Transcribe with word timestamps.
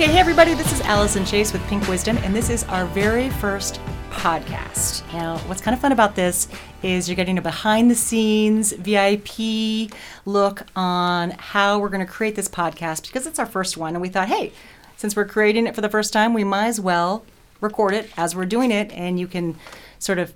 Okay, 0.00 0.12
hey 0.12 0.18
everybody, 0.18 0.54
this 0.54 0.72
is 0.72 0.80
Allison 0.80 1.26
Chase 1.26 1.52
with 1.52 1.60
Pink 1.66 1.86
Wisdom, 1.86 2.16
and 2.22 2.34
this 2.34 2.48
is 2.48 2.64
our 2.64 2.86
very 2.86 3.28
first 3.28 3.82
podcast. 4.08 5.04
Now, 5.12 5.36
what's 5.40 5.60
kind 5.60 5.74
of 5.74 5.80
fun 5.82 5.92
about 5.92 6.14
this 6.14 6.48
is 6.82 7.06
you're 7.06 7.16
getting 7.16 7.36
a 7.36 7.42
behind 7.42 7.90
the 7.90 7.94
scenes 7.94 8.72
VIP 8.72 9.92
look 10.24 10.62
on 10.74 11.32
how 11.32 11.78
we're 11.78 11.90
going 11.90 12.00
to 12.00 12.10
create 12.10 12.34
this 12.34 12.48
podcast 12.48 13.02
because 13.08 13.26
it's 13.26 13.38
our 13.38 13.44
first 13.44 13.76
one, 13.76 13.94
and 13.94 14.00
we 14.00 14.08
thought, 14.08 14.28
hey, 14.28 14.54
since 14.96 15.14
we're 15.14 15.26
creating 15.26 15.66
it 15.66 15.74
for 15.74 15.82
the 15.82 15.90
first 15.90 16.14
time, 16.14 16.32
we 16.32 16.44
might 16.44 16.68
as 16.68 16.80
well 16.80 17.22
record 17.60 17.92
it 17.92 18.10
as 18.16 18.34
we're 18.34 18.46
doing 18.46 18.70
it, 18.70 18.90
and 18.92 19.20
you 19.20 19.26
can 19.26 19.58
sort 19.98 20.18
of 20.18 20.32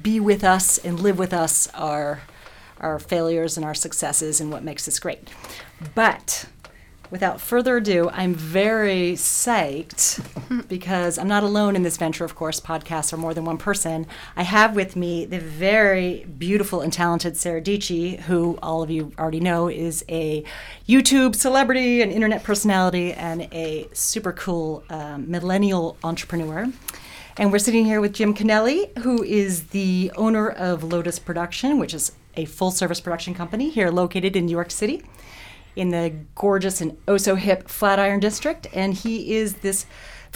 be 0.00 0.20
with 0.20 0.42
us 0.42 0.78
and 0.78 1.00
live 1.00 1.18
with 1.18 1.34
us 1.34 1.68
our 1.74 2.22
our 2.80 2.98
failures 2.98 3.56
and 3.56 3.64
our 3.64 3.74
successes 3.74 4.40
and 4.40 4.50
what 4.50 4.62
makes 4.62 4.86
us 4.88 4.98
great. 4.98 5.30
But 5.94 6.46
without 7.10 7.40
further 7.40 7.76
ado, 7.76 8.10
I'm 8.12 8.34
very 8.34 9.12
psyched 9.12 10.68
because 10.68 11.18
I'm 11.18 11.28
not 11.28 11.42
alone 11.42 11.76
in 11.76 11.82
this 11.82 11.96
venture, 11.96 12.24
of 12.24 12.34
course. 12.34 12.60
Podcasts 12.60 13.12
are 13.12 13.16
more 13.16 13.34
than 13.34 13.44
one 13.44 13.58
person. 13.58 14.06
I 14.36 14.42
have 14.42 14.74
with 14.74 14.96
me 14.96 15.24
the 15.24 15.38
very 15.38 16.24
beautiful 16.24 16.80
and 16.80 16.92
talented 16.92 17.36
Sarah 17.36 17.60
Dietschy, 17.60 18.20
who 18.20 18.58
all 18.62 18.82
of 18.82 18.90
you 18.90 19.12
already 19.18 19.40
know 19.40 19.68
is 19.68 20.04
a 20.08 20.44
YouTube 20.88 21.34
celebrity, 21.34 22.02
an 22.02 22.10
internet 22.10 22.42
personality, 22.42 23.12
and 23.12 23.42
a 23.52 23.88
super 23.92 24.32
cool 24.32 24.84
um, 24.90 25.30
millennial 25.30 25.96
entrepreneur. 26.02 26.66
And 27.38 27.52
we're 27.52 27.58
sitting 27.58 27.84
here 27.84 28.00
with 28.00 28.14
Jim 28.14 28.34
Kennelly, 28.34 28.96
who 28.98 29.22
is 29.22 29.68
the 29.68 30.10
owner 30.16 30.48
of 30.48 30.80
Lotas 30.80 31.22
Production, 31.22 31.78
which 31.78 31.92
is 31.92 32.12
a 32.34 32.46
full 32.46 32.70
service 32.70 33.00
production 33.00 33.34
company 33.34 33.70
here 33.70 33.90
located 33.90 34.36
in 34.36 34.46
New 34.46 34.52
York 34.52 34.70
City 34.70 35.02
in 35.76 35.90
the 35.90 36.12
gorgeous 36.34 36.80
and 36.80 36.96
oh 37.06 37.18
so 37.18 37.36
hip 37.36 37.68
Flatiron 37.68 38.20
District. 38.20 38.66
And 38.72 38.94
he 38.94 39.36
is 39.36 39.56
this 39.56 39.86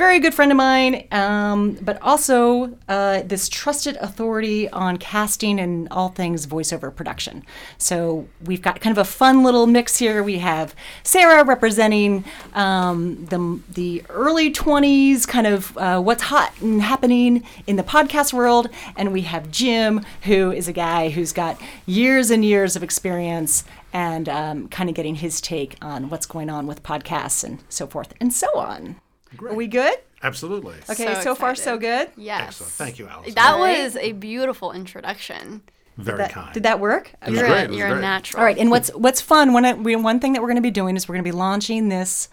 very 0.01 0.19
good 0.19 0.33
friend 0.33 0.51
of 0.51 0.57
mine, 0.57 1.07
um, 1.13 1.73
but 1.83 2.01
also 2.01 2.75
uh, 2.89 3.21
this 3.21 3.51
trusted 3.51 3.97
authority 3.97 4.67
on 4.71 4.97
casting 4.97 5.61
and 5.61 5.89
all 5.91 6.09
things 6.09 6.47
voiceover 6.47 6.95
production. 6.95 7.45
So 7.77 8.27
we've 8.47 8.63
got 8.63 8.81
kind 8.81 8.97
of 8.97 8.99
a 8.99 9.05
fun 9.05 9.43
little 9.43 9.67
mix 9.67 9.99
here. 9.99 10.23
We 10.23 10.39
have 10.39 10.75
Sarah 11.03 11.45
representing 11.45 12.25
um, 12.55 13.27
the, 13.27 13.61
the 13.75 14.03
early 14.09 14.51
20s, 14.51 15.29
kind 15.29 15.47
of 15.47 15.77
uh, 15.77 16.01
what's 16.01 16.23
hot 16.23 16.55
and 16.63 16.81
happening 16.81 17.45
in 17.67 17.77
the 17.77 17.83
podcast 17.83 18.33
world. 18.33 18.71
And 18.97 19.13
we 19.13 19.21
have 19.23 19.51
Jim, 19.51 20.01
who 20.23 20.51
is 20.51 20.67
a 20.67 20.73
guy 20.73 21.11
who's 21.11 21.33
got 21.33 21.61
years 21.85 22.31
and 22.31 22.43
years 22.43 22.75
of 22.75 22.83
experience 22.83 23.65
and 23.93 24.29
um, 24.29 24.69
kind 24.69 24.89
of 24.89 24.95
getting 24.95 25.17
his 25.17 25.41
take 25.41 25.77
on 25.83 26.09
what's 26.11 26.27
going 26.27 26.49
on 26.51 26.67
with 26.67 26.83
podcasts 26.83 27.43
and 27.45 27.63
so 27.69 27.87
forth 27.87 28.13
and 28.21 28.33
so 28.33 28.47
on. 28.59 28.97
Great. 29.37 29.53
Are 29.53 29.57
we 29.57 29.67
good? 29.67 29.95
Absolutely. 30.23 30.75
Okay, 30.91 31.15
so, 31.15 31.21
So 31.21 31.35
far 31.35 31.55
so 31.55 31.79
good. 31.79 32.11
Yes. 32.17 32.49
Excellent. 32.49 32.73
Thank 32.73 32.99
you, 32.99 33.09
Allison. 33.09 33.35
That 33.35 33.59
Right? 33.59 33.83
was 33.85 33.97
a 33.97 34.13
beautiful 34.13 34.73
introduction. 34.73 35.63
Very 35.97 36.19
That- 36.19 36.31
kind. 36.33 36.53
did 36.55 36.63
that 36.65 36.79
work? 36.81 37.13
It 37.23 37.31
was 37.31 37.39
you're 37.39 37.49
great. 37.49 37.61
a, 37.61 37.65
It 37.65 37.69
was 37.71 37.79
you're 37.79 37.97
a 37.97 38.01
natural. 38.01 38.41
All 38.41 38.45
right, 38.47 38.57
and 38.59 38.71
what's 38.71 38.91
what's 38.95 39.21
fun? 39.21 39.53
One 39.53 39.83
we, 39.83 39.97
one 39.97 40.19
thing 40.21 40.33
that 40.35 40.41
we're 40.43 40.49
going 40.49 40.57
to 40.57 40.63
be 40.63 40.71
doing 40.71 40.97
is 40.97 41.09
we're 41.09 41.15
going 41.15 41.25
to 41.25 41.31
be 41.31 41.37
launching 41.37 41.89
this 41.89 42.29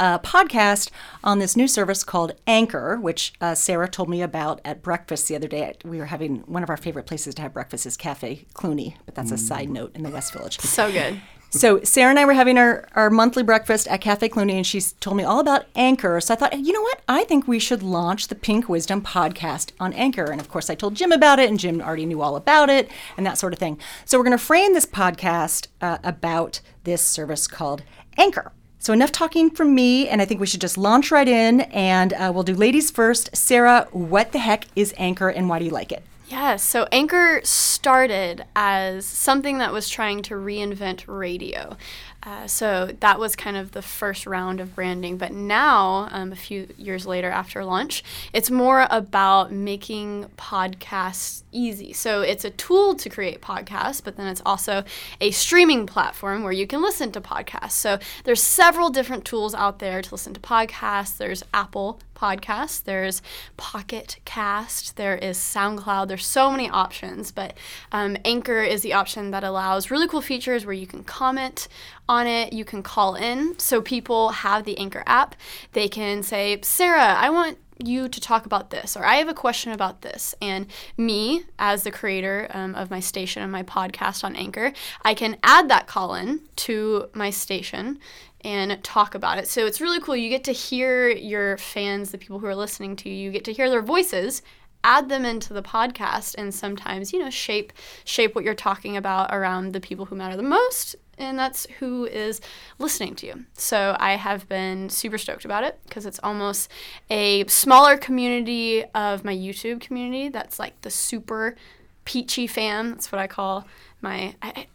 uh, 0.00 0.18
podcast 0.18 0.90
on 1.22 1.38
this 1.38 1.56
new 1.56 1.68
service 1.68 2.02
called 2.02 2.32
Anchor, 2.46 2.96
which 2.96 3.34
uh, 3.40 3.54
Sarah 3.54 3.88
told 3.88 4.08
me 4.08 4.22
about 4.22 4.60
at 4.64 4.82
breakfast 4.82 5.28
the 5.28 5.36
other 5.36 5.46
day. 5.46 5.74
We 5.84 5.98
were 5.98 6.06
having 6.06 6.38
one 6.46 6.64
of 6.64 6.70
our 6.70 6.76
favorite 6.76 7.06
places 7.06 7.34
to 7.36 7.42
have 7.42 7.52
breakfast 7.52 7.86
is 7.86 7.96
Cafe 7.96 8.46
Cluny, 8.54 8.96
but 9.04 9.14
that's 9.14 9.30
a 9.30 9.38
side 9.38 9.68
note 9.68 9.94
in 9.94 10.02
the 10.02 10.10
West 10.10 10.32
Village. 10.32 10.58
So 10.58 10.90
good. 10.90 11.20
So 11.52 11.82
Sarah 11.82 12.10
and 12.10 12.18
I 12.18 12.24
were 12.24 12.32
having 12.32 12.56
our, 12.58 12.86
our 12.94 13.10
monthly 13.10 13.42
breakfast 13.42 13.88
at 13.88 14.00
Cafe 14.00 14.28
Cluny, 14.28 14.56
and 14.56 14.66
she 14.66 14.80
told 14.80 15.16
me 15.16 15.24
all 15.24 15.40
about 15.40 15.66
Anchor. 15.74 16.20
So 16.20 16.32
I 16.32 16.36
thought, 16.36 16.56
you 16.56 16.72
know 16.72 16.80
what? 16.80 17.02
I 17.08 17.24
think 17.24 17.48
we 17.48 17.58
should 17.58 17.82
launch 17.82 18.28
the 18.28 18.36
Pink 18.36 18.68
Wisdom 18.68 19.02
podcast 19.02 19.72
on 19.80 19.92
Anchor. 19.94 20.30
And 20.30 20.40
of 20.40 20.48
course, 20.48 20.70
I 20.70 20.76
told 20.76 20.94
Jim 20.94 21.10
about 21.10 21.40
it, 21.40 21.50
and 21.50 21.58
Jim 21.58 21.80
already 21.80 22.06
knew 22.06 22.22
all 22.22 22.36
about 22.36 22.70
it, 22.70 22.88
and 23.16 23.26
that 23.26 23.36
sort 23.36 23.52
of 23.52 23.58
thing. 23.58 23.80
So 24.04 24.16
we're 24.16 24.24
going 24.24 24.38
to 24.38 24.44
frame 24.44 24.74
this 24.74 24.86
podcast 24.86 25.66
uh, 25.80 25.98
about 26.04 26.60
this 26.84 27.02
service 27.02 27.48
called 27.48 27.82
Anchor. 28.16 28.52
So 28.82 28.94
enough 28.94 29.12
talking 29.12 29.50
from 29.50 29.74
me, 29.74 30.08
and 30.08 30.22
I 30.22 30.24
think 30.24 30.40
we 30.40 30.46
should 30.46 30.62
just 30.62 30.78
launch 30.78 31.10
right 31.10 31.28
in, 31.28 31.60
and 31.60 32.14
uh, 32.14 32.32
we'll 32.34 32.44
do 32.44 32.54
ladies 32.54 32.90
first. 32.90 33.28
Sarah, 33.36 33.86
what 33.92 34.32
the 34.32 34.38
heck 34.38 34.64
is 34.74 34.94
Anchor, 34.96 35.28
and 35.28 35.50
why 35.50 35.58
do 35.58 35.66
you 35.66 35.70
like 35.70 35.92
it? 35.92 36.02
Yeah, 36.28 36.56
So 36.56 36.86
Anchor 36.90 37.40
started 37.44 38.46
as 38.56 39.04
something 39.04 39.58
that 39.58 39.72
was 39.72 39.90
trying 39.90 40.22
to 40.22 40.34
reinvent 40.34 41.04
radio. 41.06 41.76
Uh, 42.22 42.46
so 42.46 42.94
that 43.00 43.18
was 43.18 43.34
kind 43.34 43.56
of 43.56 43.72
the 43.72 43.80
first 43.80 44.26
round 44.26 44.60
of 44.60 44.74
branding. 44.74 45.16
But 45.16 45.32
now, 45.32 46.08
um, 46.10 46.32
a 46.32 46.36
few 46.36 46.68
years 46.76 47.06
later 47.06 47.30
after 47.30 47.64
launch, 47.64 48.04
it's 48.32 48.50
more 48.50 48.86
about 48.90 49.52
making 49.52 50.26
podcasts 50.36 51.44
easy. 51.50 51.92
So 51.94 52.20
it's 52.20 52.44
a 52.44 52.50
tool 52.50 52.94
to 52.96 53.08
create 53.08 53.40
podcasts, 53.40 54.04
but 54.04 54.16
then 54.16 54.26
it's 54.26 54.42
also 54.44 54.84
a 55.20 55.30
streaming 55.30 55.86
platform 55.86 56.42
where 56.42 56.52
you 56.52 56.66
can 56.66 56.82
listen 56.82 57.10
to 57.12 57.20
podcasts. 57.20 57.72
So 57.72 57.98
there's 58.24 58.42
several 58.42 58.90
different 58.90 59.24
tools 59.24 59.54
out 59.54 59.78
there 59.78 60.02
to 60.02 60.14
listen 60.14 60.34
to 60.34 60.40
podcasts. 60.40 61.16
There's 61.16 61.42
Apple 61.54 62.00
Podcasts, 62.20 62.84
there's 62.84 63.22
Pocket 63.56 64.18
Cast, 64.26 64.96
there 64.96 65.16
is 65.16 65.38
SoundCloud. 65.38 66.08
There's 66.08 66.26
so 66.26 66.50
many 66.50 66.68
options, 66.68 67.30
but 67.32 67.56
um, 67.92 68.18
Anchor 68.26 68.62
is 68.62 68.82
the 68.82 68.92
option 68.92 69.30
that 69.30 69.42
allows 69.42 69.90
really 69.90 70.06
cool 70.06 70.20
features 70.20 70.66
where 70.66 70.74
you 70.74 70.86
can 70.86 71.02
comment 71.02 71.66
on 72.10 72.26
it, 72.26 72.52
you 72.52 72.66
can 72.66 72.82
call 72.82 73.14
in. 73.14 73.58
So 73.58 73.80
people 73.80 74.28
have 74.28 74.64
the 74.64 74.76
Anchor 74.76 75.02
app. 75.06 75.34
They 75.72 75.88
can 75.88 76.22
say, 76.22 76.60
Sarah, 76.62 77.14
I 77.14 77.30
want 77.30 77.56
you 77.82 78.08
to 78.08 78.20
talk 78.20 78.44
about 78.44 78.68
this, 78.68 78.96
or 78.96 79.04
I 79.06 79.14
have 79.16 79.28
a 79.28 79.34
question 79.34 79.72
about 79.72 80.02
this. 80.02 80.34
And 80.42 80.66
me, 80.98 81.44
as 81.58 81.82
the 81.82 81.90
creator 81.90 82.48
um, 82.50 82.74
of 82.74 82.90
my 82.90 83.00
station 83.00 83.42
and 83.42 83.50
my 83.50 83.62
podcast 83.62 84.24
on 84.24 84.36
Anchor, 84.36 84.72
I 85.02 85.14
can 85.14 85.38
add 85.42 85.70
that 85.70 85.86
call 85.86 86.14
in 86.14 86.40
to 86.56 87.08
my 87.14 87.30
station 87.30 87.98
and 88.42 88.82
talk 88.82 89.14
about 89.14 89.38
it. 89.38 89.48
So 89.48 89.66
it's 89.66 89.80
really 89.80 90.00
cool. 90.00 90.16
You 90.16 90.28
get 90.28 90.44
to 90.44 90.52
hear 90.52 91.08
your 91.08 91.56
fans, 91.58 92.10
the 92.10 92.18
people 92.18 92.38
who 92.38 92.46
are 92.46 92.56
listening 92.56 92.96
to 92.96 93.08
you, 93.08 93.14
you 93.14 93.30
get 93.30 93.44
to 93.44 93.52
hear 93.52 93.70
their 93.70 93.82
voices 93.82 94.42
add 94.82 95.10
them 95.10 95.26
into 95.26 95.52
the 95.52 95.62
podcast 95.62 96.34
and 96.38 96.54
sometimes 96.54 97.12
you 97.12 97.18
know 97.18 97.28
shape 97.28 97.70
shape 98.06 98.34
what 98.34 98.42
you're 98.44 98.54
talking 98.54 98.96
about 98.96 99.28
around 99.30 99.74
the 99.74 99.80
people 99.80 100.06
who 100.06 100.14
matter 100.14 100.38
the 100.38 100.42
most 100.42 100.96
and 101.20 101.38
that's 101.38 101.66
who 101.78 102.06
is 102.06 102.40
listening 102.78 103.14
to 103.16 103.26
you. 103.26 103.44
So 103.52 103.96
I 104.00 104.12
have 104.12 104.48
been 104.48 104.88
super 104.88 105.18
stoked 105.18 105.44
about 105.44 105.64
it 105.64 105.78
because 105.84 106.06
it's 106.06 106.18
almost 106.22 106.70
a 107.10 107.46
smaller 107.46 107.96
community 107.96 108.84
of 108.94 109.24
my 109.24 109.36
YouTube 109.36 109.80
community. 109.80 110.28
That's 110.28 110.58
like 110.58 110.80
the 110.80 110.90
super 110.90 111.56
peachy 112.04 112.46
fam. 112.46 112.92
That's 112.92 113.12
what 113.12 113.20
I 113.20 113.26
call 113.26 113.66
my. 114.00 114.34
I, 114.42 114.66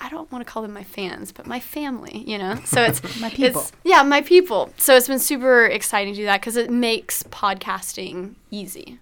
I- 0.00 0.06
I 0.06 0.08
don't 0.08 0.30
want 0.32 0.44
to 0.46 0.50
call 0.52 0.62
them 0.62 0.72
my 0.72 0.82
fans, 0.84 1.32
but 1.32 1.46
my 1.46 1.60
family, 1.60 2.18
you 2.26 2.38
know. 2.38 2.56
So 2.64 2.82
it's 2.82 3.00
My 3.20 3.30
people. 3.30 3.60
It's, 3.62 3.72
yeah, 3.84 4.02
my 4.02 4.20
people. 4.22 4.70
So 4.76 4.96
it's 4.96 5.08
been 5.08 5.18
super 5.18 5.66
exciting 5.66 6.14
to 6.14 6.20
do 6.20 6.24
that 6.26 6.40
because 6.40 6.56
it 6.56 6.70
makes 6.70 7.22
podcasting 7.24 8.34
easy. 8.50 8.98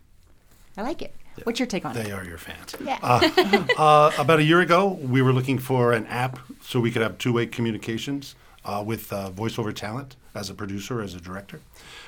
I 0.76 0.82
like 0.82 1.02
it. 1.02 1.14
What's 1.44 1.60
your 1.60 1.66
take 1.66 1.84
on 1.84 1.96
it? 1.96 2.02
They 2.04 2.10
are 2.12 2.24
your 2.24 2.38
fans. 2.38 2.74
Yeah. 2.84 2.98
Uh, 3.78 4.10
about 4.18 4.40
a 4.40 4.42
year 4.42 4.60
ago, 4.60 4.88
we 5.00 5.22
were 5.22 5.32
looking 5.32 5.58
for 5.58 5.92
an 5.92 6.04
app 6.08 6.38
so 6.60 6.80
we 6.80 6.90
could 6.90 7.00
have 7.02 7.16
two-way 7.18 7.46
communications 7.46 8.34
uh, 8.64 8.82
with 8.84 9.12
uh, 9.12 9.30
voiceover 9.30 9.72
talent 9.72 10.16
as 10.34 10.50
a 10.50 10.54
producer, 10.54 11.00
as 11.00 11.14
a 11.14 11.20
director. 11.20 11.60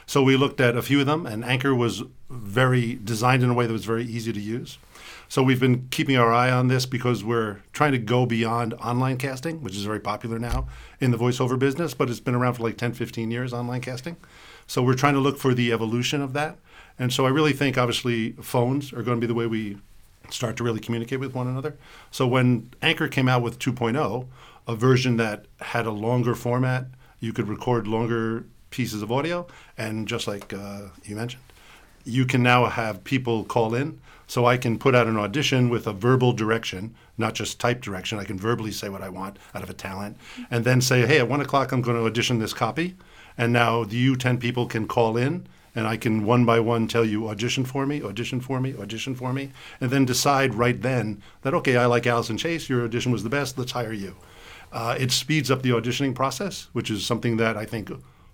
So 0.07 0.21
we 0.25 0.37
looked 0.37 0.61
at 0.61 0.77
a 0.77 0.83
few 0.83 0.99
of 1.01 1.07
them, 1.07 1.27
and 1.27 1.45
Anchor 1.45 1.75
was 1.77 2.03
very 2.29 2.99
designed 3.05 3.45
in 3.45 3.51
a 3.51 3.55
way 3.55 3.67
that 3.67 3.73
was 3.73 3.85
very 3.85 4.05
easy 4.05 4.33
to 4.33 4.41
use. 4.41 4.79
So 5.31 5.45
we've 5.45 5.61
been 5.61 5.87
keeping 5.93 6.17
our 6.17 6.33
eye 6.33 6.51
on 6.51 6.67
this 6.67 6.87
because 6.87 7.23
we're 7.23 7.59
trying 7.73 7.93
to 7.93 7.99
go 7.99 8.27
beyond 8.27 8.75
online 8.75 9.17
casting, 9.17 9.63
which 9.63 9.77
is 9.77 9.85
very 9.85 10.01
popular 10.01 10.41
now 10.41 10.67
in 10.99 11.13
the 11.13 11.17
voiceover 11.17 11.57
business, 11.57 11.95
but 11.95 12.11
it's 12.11 12.19
been 12.19 12.35
around 12.35 12.55
for 12.55 12.65
like 12.65 12.77
10, 12.77 12.95
15 12.95 13.31
years, 13.31 13.53
online 13.53 13.81
casting. 13.81 14.17
So 14.67 14.83
we're 14.83 14.95
trying 14.95 15.15
to 15.15 15.21
look 15.21 15.39
for 15.39 15.55
the 15.55 15.73
evolution 15.73 16.21
of 16.21 16.33
that. 16.33 16.59
And 16.99 17.13
so 17.13 17.27
I 17.27 17.29
really 17.29 17.53
think, 17.53 17.79
obviously, 17.79 18.33
phones 18.43 18.93
are 18.93 19.05
going 19.05 19.19
to 19.19 19.21
be 19.21 19.29
the 19.29 19.35
way 19.35 19.47
we 19.47 19.79
start 20.31 20.57
to 20.57 20.65
really 20.65 20.81
communicate 20.81 21.21
with 21.21 21.33
one 21.33 21.47
another. 21.47 21.77
So 22.11 22.27
when 22.27 22.71
Anchor 22.83 23.07
came 23.07 23.29
out 23.29 23.41
with 23.41 23.61
2.0, 23.61 24.27
a 24.67 24.75
version 24.75 25.17
that 25.19 25.45
had 25.61 25.87
a 25.87 25.93
longer 25.93 26.35
format, 26.35 26.87
you 27.21 27.33
could 27.33 27.47
record 27.47 27.87
longer 27.87 28.47
pieces 28.71 29.01
of 29.01 29.13
audio, 29.13 29.47
and 29.79 30.09
just 30.09 30.27
like 30.27 30.53
uh, 30.53 30.89
you 31.05 31.15
mentioned, 31.15 31.43
you 32.11 32.27
can 32.27 32.43
now 32.43 32.67
have 32.67 33.05
people 33.05 33.45
call 33.45 33.75
in. 33.75 34.01
So 34.27 34.47
I 34.47 34.59
can 34.59 34.79
put 34.79 34.95
out 34.95 35.09
an 35.09 35.17
audition 35.17 35.71
with 35.71 35.89
a 35.89 35.93
verbal 35.93 36.33
direction, 36.33 36.95
not 37.19 37.35
just 37.35 37.59
type 37.59 37.81
direction. 37.81 38.21
I 38.21 38.25
can 38.25 38.39
verbally 38.39 38.71
say 38.71 38.89
what 38.89 39.03
I 39.03 39.09
want 39.09 39.39
out 39.57 39.65
of 39.65 39.71
a 39.71 39.75
talent, 39.75 40.17
and 40.53 40.65
then 40.65 40.81
say, 40.81 41.05
"Hey, 41.05 41.19
at 41.19 41.29
one 41.29 41.41
o'clock, 41.41 41.73
I'm 41.73 41.83
going 41.83 41.97
to 41.97 42.05
audition 42.05 42.39
this 42.39 42.55
copy." 42.55 42.95
And 43.37 43.53
now 43.53 43.83
the 43.83 43.97
you 43.97 44.15
ten 44.15 44.39
people 44.39 44.67
can 44.67 44.87
call 44.87 45.17
in, 45.17 45.49
and 45.75 45.87
I 45.89 45.97
can 45.97 46.25
one 46.25 46.45
by 46.45 46.61
one 46.61 46.87
tell 46.87 47.05
you 47.05 47.29
audition 47.29 47.65
for 47.65 47.87
me, 47.87 48.05
audition 48.05 48.41
for 48.41 48.61
me, 48.61 48.73
audition 48.77 49.17
for 49.17 49.33
me, 49.33 49.51
and 49.81 49.91
then 49.91 50.05
decide 50.05 50.55
right 50.55 50.81
then 50.81 51.21
that 51.43 51.55
okay, 51.55 51.77
I 51.77 51.87
like 51.87 52.07
Allison 52.07 52.39
Chase. 52.39 52.69
Your 52.69 52.85
audition 52.85 53.11
was 53.11 53.25
the 53.25 53.31
best. 53.31 53.59
Let's 53.59 53.73
hire 53.73 53.93
you. 53.93 54.15
Uh, 54.73 54.95
it 54.97 55.11
speeds 55.11 55.51
up 55.51 55.63
the 55.63 55.71
auditioning 55.71 56.15
process, 56.15 56.69
which 56.73 56.89
is 56.89 57.05
something 57.05 57.37
that 57.39 57.57
I 57.57 57.65
think 57.65 57.91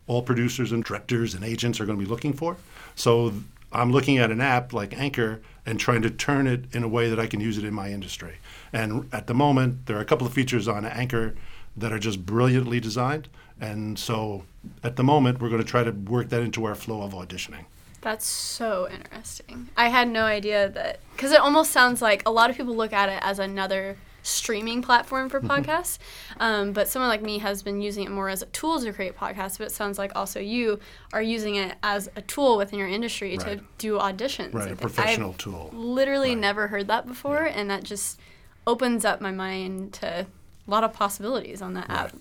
all 0.06 0.22
producers 0.22 0.72
and 0.72 0.84
directors 0.84 1.34
and 1.34 1.42
agents 1.42 1.80
are 1.80 1.86
going 1.86 1.98
to 1.98 2.04
be 2.04 2.10
looking 2.10 2.34
for. 2.34 2.56
So 2.94 3.32
I'm 3.72 3.92
looking 3.92 4.18
at 4.18 4.30
an 4.30 4.40
app 4.40 4.72
like 4.72 4.96
Anchor 4.96 5.40
and 5.64 5.78
trying 5.78 6.02
to 6.02 6.10
turn 6.10 6.46
it 6.46 6.64
in 6.72 6.82
a 6.82 6.88
way 6.88 7.10
that 7.10 7.18
I 7.18 7.26
can 7.26 7.40
use 7.40 7.58
it 7.58 7.64
in 7.64 7.74
my 7.74 7.90
industry. 7.90 8.38
And 8.72 9.08
at 9.12 9.26
the 9.26 9.34
moment, 9.34 9.86
there 9.86 9.96
are 9.96 10.00
a 10.00 10.04
couple 10.04 10.26
of 10.26 10.32
features 10.32 10.68
on 10.68 10.84
Anchor 10.84 11.34
that 11.76 11.92
are 11.92 11.98
just 11.98 12.24
brilliantly 12.24 12.80
designed. 12.80 13.28
And 13.60 13.98
so 13.98 14.44
at 14.82 14.96
the 14.96 15.02
moment, 15.02 15.40
we're 15.40 15.48
going 15.48 15.62
to 15.62 15.68
try 15.68 15.84
to 15.84 15.90
work 15.90 16.28
that 16.28 16.42
into 16.42 16.64
our 16.64 16.74
flow 16.74 17.02
of 17.02 17.12
auditioning. 17.12 17.64
That's 18.00 18.26
so 18.26 18.88
interesting. 18.88 19.68
I 19.76 19.88
had 19.88 20.08
no 20.08 20.24
idea 20.24 20.68
that 20.68 21.00
because 21.12 21.32
it 21.32 21.40
almost 21.40 21.72
sounds 21.72 22.00
like 22.00 22.22
a 22.24 22.30
lot 22.30 22.50
of 22.50 22.56
people 22.56 22.76
look 22.76 22.92
at 22.92 23.08
it 23.08 23.18
as 23.22 23.38
another 23.38 23.96
streaming 24.26 24.82
platform 24.82 25.28
for 25.28 25.40
podcasts. 25.40 25.98
Um, 26.40 26.72
but 26.72 26.88
someone 26.88 27.08
like 27.08 27.22
me 27.22 27.38
has 27.38 27.62
been 27.62 27.80
using 27.80 28.04
it 28.04 28.10
more 28.10 28.28
as 28.28 28.42
a 28.42 28.46
tool 28.46 28.80
to 28.80 28.92
create 28.92 29.16
podcasts. 29.16 29.58
But 29.58 29.68
it 29.68 29.72
sounds 29.72 29.98
like 29.98 30.12
also 30.16 30.40
you 30.40 30.80
are 31.12 31.22
using 31.22 31.54
it 31.56 31.76
as 31.82 32.08
a 32.16 32.22
tool 32.22 32.56
within 32.56 32.78
your 32.78 32.88
industry 32.88 33.36
to 33.38 33.60
do 33.78 33.98
auditions. 33.98 34.52
Right, 34.52 34.72
a 34.72 34.76
professional 34.76 35.30
I've 35.30 35.38
tool. 35.38 35.70
Literally 35.72 36.30
Right. 36.30 36.38
never 36.38 36.66
heard 36.68 36.88
that 36.88 37.06
before, 37.06 37.44
and 37.44 37.70
that 37.70 37.84
just 37.84 38.18
opens 38.66 39.04
up 39.04 39.20
my 39.20 39.30
mind 39.30 39.92
to 39.94 40.26
a 40.66 40.70
lot 40.70 40.82
of 40.82 40.92
possibilities 40.92 41.62
on 41.62 41.74
that 41.74 41.88
app. 41.88 42.12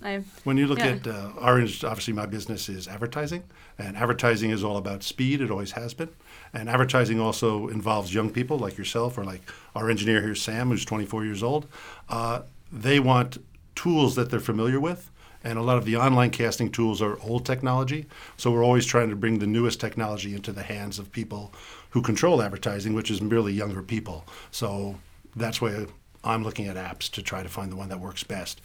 When 0.44 0.56
you 0.56 0.68
look 0.68 0.78
Yeah. 0.78 0.92
at 0.92 1.06
uh, 1.06 1.30
our 1.40 1.58
industry, 1.58 1.88
obviously 1.88 2.14
my 2.14 2.26
business 2.26 2.68
is 2.68 2.86
advertising, 2.86 3.42
and 3.76 3.96
advertising 3.96 4.50
is 4.50 4.62
all 4.62 4.76
about 4.76 5.02
speed. 5.02 5.40
It 5.40 5.50
always 5.50 5.72
has 5.72 5.92
been. 5.94 6.10
And 6.56 6.70
advertising 6.70 7.20
also 7.20 7.68
involves 7.68 8.14
young 8.14 8.30
people 8.30 8.58
like 8.58 8.78
yourself 8.78 9.18
or 9.18 9.24
like 9.24 9.42
our 9.74 9.90
engineer 9.90 10.22
here, 10.22 10.34
Sam, 10.34 10.70
who's 10.70 10.86
24 10.86 11.22
years 11.22 11.42
old. 11.42 11.68
Uh, 12.08 12.42
they 12.72 12.98
want 12.98 13.36
tools 13.74 14.14
that 14.14 14.30
they're 14.30 14.40
familiar 14.40 14.80
with. 14.80 15.10
And 15.44 15.58
a 15.58 15.62
lot 15.62 15.76
of 15.76 15.84
the 15.84 15.96
online 15.96 16.30
casting 16.30 16.72
tools 16.72 17.02
are 17.02 17.20
old 17.20 17.44
technology. 17.44 18.06
So 18.38 18.50
we're 18.50 18.64
always 18.64 18.86
trying 18.86 19.10
to 19.10 19.16
bring 19.16 19.38
the 19.38 19.46
newest 19.46 19.80
technology 19.80 20.34
into 20.34 20.50
the 20.50 20.62
hands 20.62 20.98
of 20.98 21.12
people 21.12 21.52
who 21.90 22.00
control 22.00 22.40
advertising, 22.40 22.94
which 22.94 23.10
is 23.10 23.20
merely 23.20 23.52
younger 23.52 23.82
people. 23.82 24.24
So 24.50 24.96
that's 25.36 25.60
why 25.60 25.84
I'm 26.24 26.42
looking 26.42 26.68
at 26.68 26.76
apps 26.76 27.10
to 27.12 27.22
try 27.22 27.42
to 27.42 27.50
find 27.50 27.70
the 27.70 27.76
one 27.76 27.90
that 27.90 28.00
works 28.00 28.24
best 28.24 28.62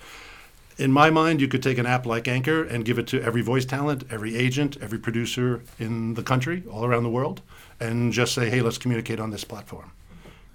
in 0.77 0.91
my 0.91 1.09
mind, 1.09 1.41
you 1.41 1.47
could 1.47 1.63
take 1.63 1.77
an 1.77 1.85
app 1.85 2.05
like 2.05 2.27
Anchor 2.27 2.63
and 2.63 2.85
give 2.85 2.97
it 2.97 3.07
to 3.07 3.21
every 3.21 3.41
voice 3.41 3.65
talent, 3.65 4.03
every 4.09 4.35
agent, 4.35 4.77
every 4.81 4.99
producer 4.99 5.61
in 5.79 6.13
the 6.15 6.23
country, 6.23 6.63
all 6.71 6.85
around 6.85 7.03
the 7.03 7.09
world, 7.09 7.41
and 7.79 8.11
just 8.11 8.33
say, 8.33 8.49
hey, 8.49 8.61
let's 8.61 8.77
communicate 8.77 9.19
on 9.19 9.31
this 9.31 9.43
platform. 9.43 9.91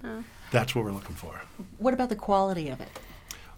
Oh. 0.03 0.23
That's 0.51 0.75
what 0.75 0.85
we're 0.85 0.91
looking 0.91 1.15
for. 1.15 1.41
What 1.77 1.93
about 1.93 2.09
the 2.09 2.15
quality 2.15 2.69
of 2.69 2.81
it? 2.81 2.89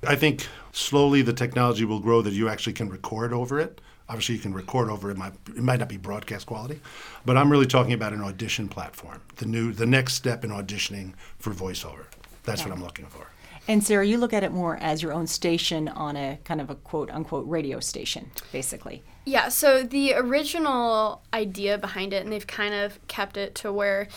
I 0.08 0.16
think 0.16 0.48
slowly 0.72 1.22
the 1.22 1.34
technology 1.34 1.86
will 1.86 2.00
grow 2.00 2.22
that 2.22 2.34
you 2.34 2.50
actually 2.50 2.74
can 2.74 2.90
record 2.90 3.34
over 3.34 3.60
it. 3.60 3.82
Obviously, 4.08 4.36
you 4.36 4.42
can 4.42 4.54
record 4.54 4.90
over 4.90 5.12
it. 5.12 5.18
Might, 5.18 5.34
it 5.50 5.62
might 5.62 5.80
not 5.80 5.90
be 5.90 5.98
broadcast 5.98 6.48
quality, 6.48 6.80
but 7.26 7.38
I'm 7.38 7.52
really 7.52 7.68
talking 7.68 7.94
about 7.94 8.12
an 8.12 8.22
audition 8.22 8.68
platform. 8.68 9.22
The 9.36 9.46
new, 9.46 9.72
the 9.72 9.86
next 9.86 10.14
step 10.14 10.44
in 10.44 10.50
auditioning 10.50 11.14
for 11.38 11.52
voiceover. 11.52 12.06
That's 12.44 12.64
what 12.64 12.72
I'm 12.72 12.82
looking 12.82 13.06
for. 13.06 13.28
And 13.70 13.84
Sarah, 13.84 14.04
you 14.04 14.18
look 14.18 14.34
at 14.34 14.44
it 14.44 14.52
more 14.52 14.78
as 14.82 15.04
your 15.04 15.14
own 15.14 15.28
station 15.28 15.90
on 15.90 16.16
a 16.16 16.40
kind 16.44 16.60
of 16.60 16.72
a 16.72 16.76
quote 16.76 17.12
unquote 17.12 17.48
radio 17.48 17.80
station, 17.80 18.32
basically. 18.52 19.04
Yeah, 19.26 19.50
so 19.50 19.84
the 19.84 20.16
original 20.16 21.22
idea 21.32 21.78
behind 21.78 22.12
it, 22.12 22.24
and 22.24 22.34
they've 22.34 22.48
kind 22.48 22.74
of 22.74 23.00
kept 23.08 23.38
it 23.38 23.54
to 23.56 23.72
where 23.72 24.08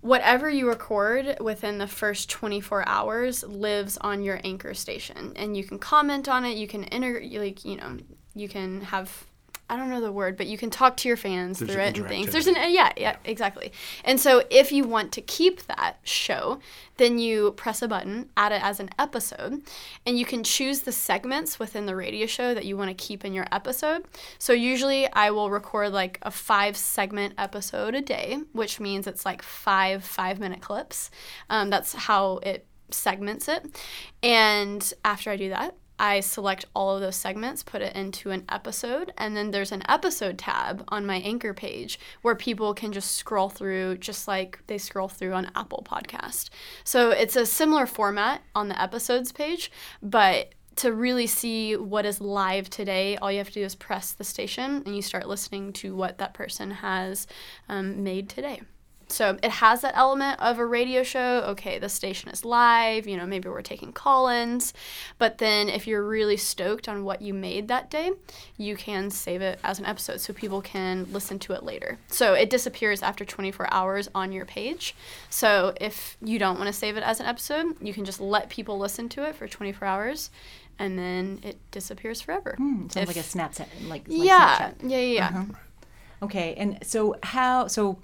whatever 0.00 0.48
you 0.48 0.66
record 0.66 1.36
within 1.40 1.76
the 1.76 1.86
first 1.86 2.30
24 2.30 2.88
hours 2.88 3.44
lives 3.44 3.98
on 3.98 4.22
your 4.22 4.40
anchor 4.44 4.72
station. 4.72 5.34
And 5.36 5.58
you 5.58 5.64
can 5.64 5.78
comment 5.78 6.26
on 6.26 6.46
it, 6.46 6.56
you 6.56 6.66
can 6.66 6.84
enter, 6.84 7.20
like, 7.34 7.66
you 7.66 7.76
know, 7.76 7.98
you 8.34 8.48
can 8.48 8.80
have. 8.80 9.26
I 9.72 9.76
don't 9.76 9.88
know 9.88 10.02
the 10.02 10.12
word, 10.12 10.36
but 10.36 10.48
you 10.48 10.58
can 10.58 10.68
talk 10.68 10.98
to 10.98 11.08
your 11.08 11.16
fans 11.16 11.58
There's 11.58 11.72
through 11.72 11.80
it 11.80 11.96
and 11.96 12.06
things. 12.06 12.30
There's 12.30 12.46
an 12.46 12.56
yeah, 12.56 12.92
yeah, 12.94 13.16
exactly. 13.24 13.72
And 14.04 14.20
so 14.20 14.42
if 14.50 14.70
you 14.70 14.84
want 14.84 15.12
to 15.12 15.22
keep 15.22 15.62
that 15.62 15.96
show, 16.02 16.60
then 16.98 17.18
you 17.18 17.52
press 17.52 17.80
a 17.80 17.88
button, 17.88 18.28
add 18.36 18.52
it 18.52 18.62
as 18.62 18.80
an 18.80 18.90
episode, 18.98 19.62
and 20.04 20.18
you 20.18 20.26
can 20.26 20.44
choose 20.44 20.80
the 20.80 20.92
segments 20.92 21.58
within 21.58 21.86
the 21.86 21.96
radio 21.96 22.26
show 22.26 22.52
that 22.52 22.66
you 22.66 22.76
want 22.76 22.90
to 22.90 22.94
keep 22.94 23.24
in 23.24 23.32
your 23.32 23.46
episode. 23.50 24.04
So 24.38 24.52
usually 24.52 25.10
I 25.10 25.30
will 25.30 25.48
record 25.48 25.90
like 25.90 26.18
a 26.20 26.30
five 26.30 26.76
segment 26.76 27.32
episode 27.38 27.94
a 27.94 28.02
day, 28.02 28.40
which 28.52 28.78
means 28.78 29.06
it's 29.06 29.24
like 29.24 29.40
five 29.40 30.04
five 30.04 30.38
minute 30.38 30.60
clips. 30.60 31.10
Um, 31.48 31.70
that's 31.70 31.94
how 31.94 32.40
it 32.42 32.66
segments 32.90 33.48
it. 33.48 33.80
And 34.22 34.92
after 35.02 35.30
I 35.30 35.36
do 35.38 35.48
that, 35.48 35.74
I 36.02 36.18
select 36.18 36.64
all 36.74 36.96
of 36.96 37.00
those 37.00 37.14
segments, 37.14 37.62
put 37.62 37.80
it 37.80 37.94
into 37.94 38.32
an 38.32 38.44
episode, 38.48 39.12
and 39.16 39.36
then 39.36 39.52
there's 39.52 39.70
an 39.70 39.84
episode 39.88 40.36
tab 40.36 40.82
on 40.88 41.06
my 41.06 41.18
anchor 41.18 41.54
page 41.54 41.96
where 42.22 42.34
people 42.34 42.74
can 42.74 42.90
just 42.90 43.12
scroll 43.12 43.48
through 43.48 43.98
just 43.98 44.26
like 44.26 44.58
they 44.66 44.78
scroll 44.78 45.06
through 45.06 45.32
on 45.32 45.52
Apple 45.54 45.86
Podcast. 45.88 46.50
So 46.82 47.10
it's 47.10 47.36
a 47.36 47.46
similar 47.46 47.86
format 47.86 48.42
on 48.56 48.68
the 48.68 48.82
episodes 48.82 49.30
page, 49.30 49.70
but 50.02 50.56
to 50.74 50.92
really 50.92 51.28
see 51.28 51.76
what 51.76 52.04
is 52.04 52.20
live 52.20 52.68
today, 52.68 53.16
all 53.18 53.30
you 53.30 53.38
have 53.38 53.48
to 53.48 53.54
do 53.54 53.64
is 53.64 53.76
press 53.76 54.10
the 54.10 54.24
station 54.24 54.82
and 54.84 54.96
you 54.96 55.02
start 55.02 55.28
listening 55.28 55.72
to 55.74 55.94
what 55.94 56.18
that 56.18 56.34
person 56.34 56.72
has 56.72 57.28
um, 57.68 58.02
made 58.02 58.28
today. 58.28 58.60
So 59.12 59.38
it 59.42 59.50
has 59.50 59.82
that 59.82 59.92
element 59.96 60.40
of 60.40 60.58
a 60.58 60.66
radio 60.66 61.02
show. 61.02 61.40
Okay, 61.48 61.78
the 61.78 61.88
station 61.88 62.30
is 62.30 62.44
live, 62.44 63.06
you 63.06 63.16
know, 63.16 63.26
maybe 63.26 63.48
we're 63.48 63.62
taking 63.62 63.92
call 63.92 64.28
ins. 64.28 64.72
But 65.18 65.38
then 65.38 65.68
if 65.68 65.86
you're 65.86 66.02
really 66.06 66.36
stoked 66.36 66.88
on 66.88 67.04
what 67.04 67.22
you 67.22 67.34
made 67.34 67.68
that 67.68 67.90
day, 67.90 68.12
you 68.56 68.76
can 68.76 69.10
save 69.10 69.42
it 69.42 69.58
as 69.62 69.78
an 69.78 69.84
episode 69.86 70.20
so 70.20 70.32
people 70.32 70.60
can 70.62 71.06
listen 71.12 71.38
to 71.40 71.52
it 71.52 71.62
later. 71.62 71.98
So 72.08 72.34
it 72.34 72.50
disappears 72.50 73.02
after 73.02 73.24
24 73.24 73.72
hours 73.72 74.08
on 74.14 74.32
your 74.32 74.44
page. 74.46 74.94
So 75.30 75.74
if 75.80 76.16
you 76.22 76.38
don't 76.38 76.56
want 76.58 76.68
to 76.68 76.72
save 76.72 76.96
it 76.96 77.02
as 77.02 77.20
an 77.20 77.26
episode, 77.26 77.76
you 77.80 77.92
can 77.92 78.04
just 78.04 78.20
let 78.20 78.48
people 78.48 78.78
listen 78.78 79.08
to 79.10 79.24
it 79.28 79.34
for 79.34 79.46
24 79.46 79.86
hours 79.86 80.30
and 80.78 80.98
then 80.98 81.38
it 81.42 81.58
disappears 81.70 82.20
forever. 82.22 82.54
Hmm, 82.56 82.88
sounds 82.88 82.96
If- 82.96 83.08
like 83.08 83.16
a 83.16 83.20
Snapchat. 83.20 83.66
Like, 83.88 84.08
like 84.08 84.26
yeah, 84.26 84.58
Snapchat. 84.58 84.74
yeah, 84.90 84.98
yeah, 84.98 85.14
yeah. 85.14 85.26
Uh-huh. 85.28 85.44
Okay, 86.22 86.54
and 86.56 86.78
so 86.82 87.16
how? 87.24 87.66
So 87.66 87.98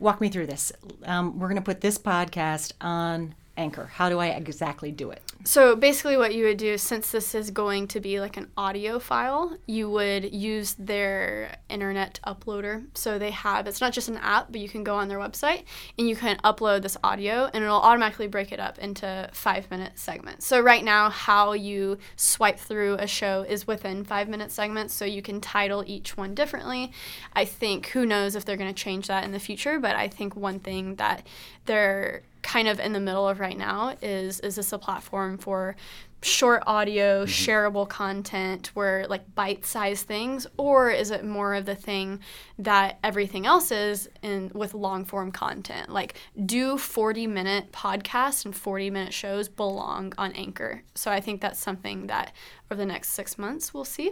walk 0.00 0.20
me 0.20 0.28
through 0.28 0.46
this. 0.46 0.72
Um, 1.04 1.38
we're 1.38 1.48
going 1.48 1.56
to 1.56 1.62
put 1.62 1.80
this 1.82 1.98
podcast 1.98 2.72
on 2.80 3.34
Anchor. 3.60 3.86
How 3.92 4.08
do 4.08 4.18
I 4.18 4.28
exactly 4.28 4.90
do 4.90 5.10
it? 5.10 5.22
So 5.44 5.76
basically, 5.76 6.16
what 6.16 6.34
you 6.34 6.44
would 6.44 6.56
do, 6.56 6.76
since 6.76 7.10
this 7.10 7.34
is 7.34 7.50
going 7.50 7.88
to 7.88 8.00
be 8.00 8.20
like 8.20 8.36
an 8.36 8.50
audio 8.56 8.98
file, 8.98 9.56
you 9.66 9.90
would 9.90 10.34
use 10.34 10.74
their 10.78 11.56
internet 11.68 12.20
uploader. 12.26 12.86
So 12.94 13.18
they 13.18 13.30
have, 13.30 13.66
it's 13.66 13.80
not 13.80 13.92
just 13.92 14.08
an 14.08 14.16
app, 14.18 14.50
but 14.50 14.60
you 14.60 14.68
can 14.68 14.82
go 14.82 14.96
on 14.96 15.08
their 15.08 15.18
website 15.18 15.64
and 15.98 16.08
you 16.08 16.16
can 16.16 16.38
upload 16.38 16.82
this 16.82 16.96
audio 17.04 17.50
and 17.52 17.62
it'll 17.62 17.80
automatically 17.80 18.26
break 18.28 18.52
it 18.52 18.60
up 18.60 18.78
into 18.78 19.28
five 19.32 19.70
minute 19.70 19.98
segments. 19.98 20.46
So 20.46 20.60
right 20.60 20.84
now, 20.84 21.10
how 21.10 21.52
you 21.52 21.98
swipe 22.16 22.58
through 22.58 22.94
a 22.94 23.06
show 23.06 23.44
is 23.48 23.66
within 23.66 24.04
five 24.04 24.28
minute 24.28 24.52
segments. 24.52 24.94
So 24.94 25.04
you 25.04 25.22
can 25.22 25.40
title 25.40 25.84
each 25.86 26.16
one 26.16 26.34
differently. 26.34 26.92
I 27.34 27.44
think, 27.44 27.88
who 27.88 28.06
knows 28.06 28.34
if 28.34 28.44
they're 28.44 28.56
going 28.56 28.74
to 28.74 28.82
change 28.82 29.06
that 29.08 29.24
in 29.24 29.32
the 29.32 29.38
future, 29.38 29.78
but 29.78 29.96
I 29.96 30.08
think 30.08 30.34
one 30.34 30.60
thing 30.60 30.96
that 30.96 31.26
they're 31.66 32.22
kind 32.50 32.66
of 32.66 32.80
in 32.80 32.92
the 32.92 32.98
middle 32.98 33.28
of 33.28 33.38
right 33.38 33.56
now 33.56 33.94
is 34.02 34.40
is 34.40 34.56
this 34.56 34.72
a 34.72 34.78
platform 34.78 35.38
for 35.38 35.76
short 36.22 36.62
audio 36.66 37.24
shareable 37.24 37.88
content 37.88 38.66
where 38.74 39.06
like 39.06 39.22
bite-sized 39.36 40.04
things 40.06 40.48
or 40.56 40.90
is 40.90 41.12
it 41.12 41.24
more 41.24 41.54
of 41.54 41.64
the 41.64 41.76
thing 41.76 42.18
that 42.58 42.98
everything 43.04 43.46
else 43.46 43.70
is 43.70 44.08
in 44.22 44.50
with 44.52 44.74
long 44.74 45.04
form 45.04 45.30
content? 45.30 45.88
Like 45.90 46.14
do 46.44 46.76
40 46.76 47.28
minute 47.28 47.70
podcasts 47.70 48.44
and 48.44 48.54
40 48.54 48.90
minute 48.90 49.14
shows 49.14 49.48
belong 49.48 50.12
on 50.18 50.32
anchor? 50.32 50.82
So 50.96 51.12
i 51.12 51.20
think 51.20 51.40
that's 51.40 51.60
something 51.60 52.08
that 52.08 52.32
over 52.68 52.78
the 52.80 52.86
next 52.94 53.10
six 53.10 53.38
months 53.38 53.72
we'll 53.72 53.84
see. 53.84 54.10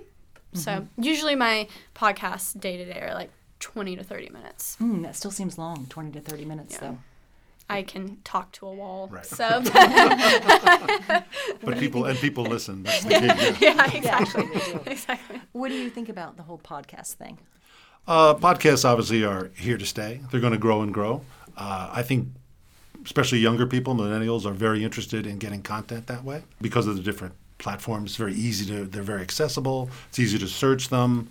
So 0.55 0.87
usually 0.97 1.35
my 1.35 1.67
podcasts 1.95 2.59
day 2.59 2.77
to 2.77 2.85
day 2.85 3.01
are 3.01 3.15
like 3.15 3.31
20 3.61 3.97
to 3.97 4.05
30 4.05 4.29
minutes. 4.31 4.77
Hmm, 4.77 5.03
that 5.03 5.17
still 5.17 5.33
seems 5.33 5.59
long, 5.59 5.87
20 5.89 6.13
to 6.13 6.21
30 6.21 6.45
minutes, 6.47 6.75
Yeah. 6.75 6.81
though. 6.93 6.99
I 7.71 7.83
can 7.83 8.19
talk 8.25 8.53
to 8.53 8.67
a 8.67 8.73
wall. 8.73 9.09
Right. 9.13 9.27
So 9.27 9.63
But 11.63 11.79
people 11.79 12.05
and 12.07 12.19
people 12.19 12.45
listen. 12.45 12.83
That's 12.83 13.05
the 13.05 13.11
key. 13.11 13.27
yeah. 13.27 13.57
yeah, 13.61 13.97
exactly. 13.97 14.49
exactly. 14.87 15.41
What 15.53 15.69
do 15.69 15.75
you 15.75 15.91
think 15.91 16.09
about 16.09 16.37
the 16.37 16.43
whole 16.45 16.59
podcast 16.59 17.15
thing? 17.15 17.39
Uh, 18.07 18.35
podcasts 18.35 18.85
obviously 18.85 19.25
are 19.25 19.51
here 19.57 19.77
to 19.77 19.85
stay. 19.85 20.21
They're 20.31 20.41
going 20.41 20.55
to 20.55 20.59
grow 20.59 20.81
and 20.81 20.95
grow. 20.95 21.23
Uh, 21.57 21.91
I 21.93 22.03
think, 22.03 22.29
especially 23.05 23.39
younger 23.39 23.67
people, 23.67 23.95
millennials, 23.95 24.47
are 24.47 24.53
very 24.55 24.83
interested 24.83 25.27
in 25.27 25.39
getting 25.39 25.63
content 25.63 26.07
that 26.07 26.25
way 26.25 26.45
because 26.63 26.87
of 26.87 26.97
the 26.97 27.03
different 27.03 27.35
platforms. 27.59 28.13
It's 28.13 28.17
very 28.17 28.35
easy 28.35 28.65
to. 28.75 28.87
They're 28.87 29.03
very 29.03 29.21
accessible. 29.21 29.91
It's 30.09 30.19
easy 30.19 30.39
to 30.39 30.47
search 30.47 30.89
them. 30.89 31.29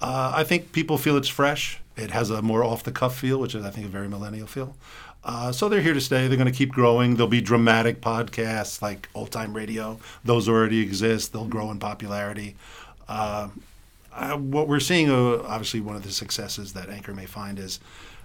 Uh, 0.00 0.32
I 0.34 0.44
think 0.44 0.72
people 0.72 0.98
feel 0.98 1.16
it's 1.16 1.28
fresh. 1.28 1.80
It 1.96 2.10
has 2.10 2.30
a 2.30 2.42
more 2.42 2.62
off 2.62 2.84
the 2.84 2.92
cuff 2.92 3.16
feel, 3.18 3.38
which 3.38 3.54
is 3.54 3.64
I 3.64 3.70
think 3.70 3.86
a 3.86 3.88
very 3.88 4.08
millennial 4.08 4.46
feel. 4.46 4.76
Uh, 5.24 5.52
so 5.52 5.68
they're 5.68 5.82
here 5.82 5.94
to 5.94 6.00
stay. 6.00 6.26
They're 6.28 6.36
going 6.36 6.50
to 6.50 6.56
keep 6.56 6.72
growing. 6.72 7.16
There'll 7.16 7.28
be 7.28 7.40
dramatic 7.40 8.00
podcasts 8.00 8.80
like 8.80 9.08
old 9.14 9.30
time 9.30 9.54
radio. 9.54 9.98
Those 10.24 10.48
already 10.48 10.80
exist. 10.80 11.32
They'll 11.32 11.46
grow 11.46 11.70
in 11.70 11.78
popularity. 11.78 12.56
Uh, 13.08 13.48
uh, 14.12 14.36
what 14.36 14.68
we're 14.68 14.80
seeing, 14.80 15.10
uh, 15.10 15.42
obviously, 15.42 15.80
one 15.80 15.96
of 15.96 16.02
the 16.02 16.10
successes 16.10 16.72
that 16.72 16.88
Anchor 16.88 17.14
may 17.14 17.26
find 17.26 17.58
is 17.58 17.78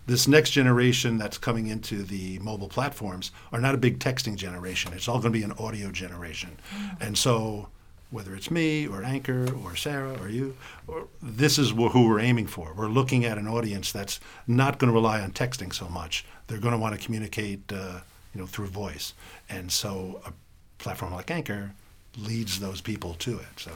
this 0.05 0.27
next 0.27 0.51
generation 0.51 1.17
that's 1.17 1.37
coming 1.37 1.67
into 1.67 2.03
the 2.03 2.39
mobile 2.39 2.67
platforms 2.67 3.31
are 3.51 3.61
not 3.61 3.73
a 3.75 3.77
big 3.77 3.99
texting 3.99 4.35
generation. 4.35 4.91
It's 4.93 5.07
all 5.07 5.19
going 5.19 5.33
to 5.33 5.39
be 5.39 5.43
an 5.43 5.53
audio 5.53 5.91
generation. 5.91 6.57
And 6.99 7.17
so, 7.17 7.69
whether 8.13 8.35
it's 8.35 8.51
me 8.51 8.87
or 8.87 9.03
Anchor 9.03 9.47
or 9.65 9.75
Sarah 9.75 10.15
or 10.21 10.29
you, 10.29 10.55
or, 10.87 11.07
this 11.21 11.57
is 11.57 11.71
wh- 11.71 11.91
who 11.91 12.07
we're 12.07 12.19
aiming 12.19 12.45
for. 12.45 12.71
We're 12.77 12.87
looking 12.87 13.25
at 13.25 13.39
an 13.39 13.47
audience 13.47 13.91
that's 13.91 14.19
not 14.45 14.77
going 14.77 14.89
to 14.89 14.93
rely 14.93 15.19
on 15.19 15.31
texting 15.31 15.73
so 15.73 15.87
much. 15.89 16.23
They're 16.45 16.59
going 16.59 16.73
to 16.73 16.77
want 16.77 16.93
to 16.97 17.03
communicate, 17.03 17.73
uh, 17.73 18.01
you 18.33 18.39
know, 18.41 18.45
through 18.45 18.67
voice. 18.67 19.15
And 19.49 19.71
so, 19.71 20.21
a 20.27 20.31
platform 20.77 21.13
like 21.13 21.31
Anchor 21.31 21.71
leads 22.17 22.59
those 22.59 22.81
people 22.81 23.15
to 23.15 23.39
it. 23.39 23.47
So. 23.57 23.71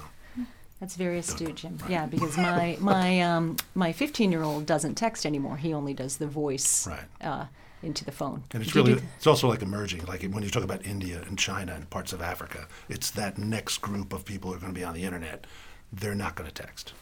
That's 0.80 0.96
very 0.96 1.18
astute, 1.18 1.56
Jim. 1.56 1.80
Yeah, 1.90 2.06
because 2.06 2.38
my 2.38 2.78
my 2.80 3.20
um, 3.22 3.56
my 3.74 3.92
15 3.92 4.32
year 4.32 4.44
old 4.44 4.68
doesn't 4.68 4.94
text 4.94 5.26
anymore. 5.26 5.58
He 5.58 5.74
only 5.74 5.96
does 5.96 6.18
the 6.18 6.28
voice 6.28 6.86
Right. 6.86 7.00
uh, 7.20 7.46
into 7.84 8.04
the 8.06 8.12
phone. 8.12 8.44
And 8.52 8.64
it's 8.64 8.72
Do 8.74 8.84
really 8.84 9.02
it's 9.18 9.28
also 9.28 9.48
like 9.48 9.62
emerging. 9.62 10.06
Like 10.06 10.24
when 10.24 10.44
you 10.44 10.50
talk 10.50 10.64
about 10.64 10.86
India 10.86 11.22
and 11.28 11.38
China 11.38 11.74
and 11.74 11.90
parts 11.90 12.12
of 12.14 12.22
Africa, 12.22 12.68
it's 12.90 13.12
that 13.12 13.38
next 13.38 13.80
group 13.80 14.14
of 14.14 14.26
people 14.26 14.52
who 14.52 14.58
are 14.58 14.60
going 14.60 14.74
to 14.74 14.80
be 14.80 14.84
on 14.84 14.94
the 14.94 15.04
internet. 15.04 15.46
They're 15.94 16.16
not 16.16 16.36
going 16.36 16.50
to 16.50 16.54
text. 16.54 16.94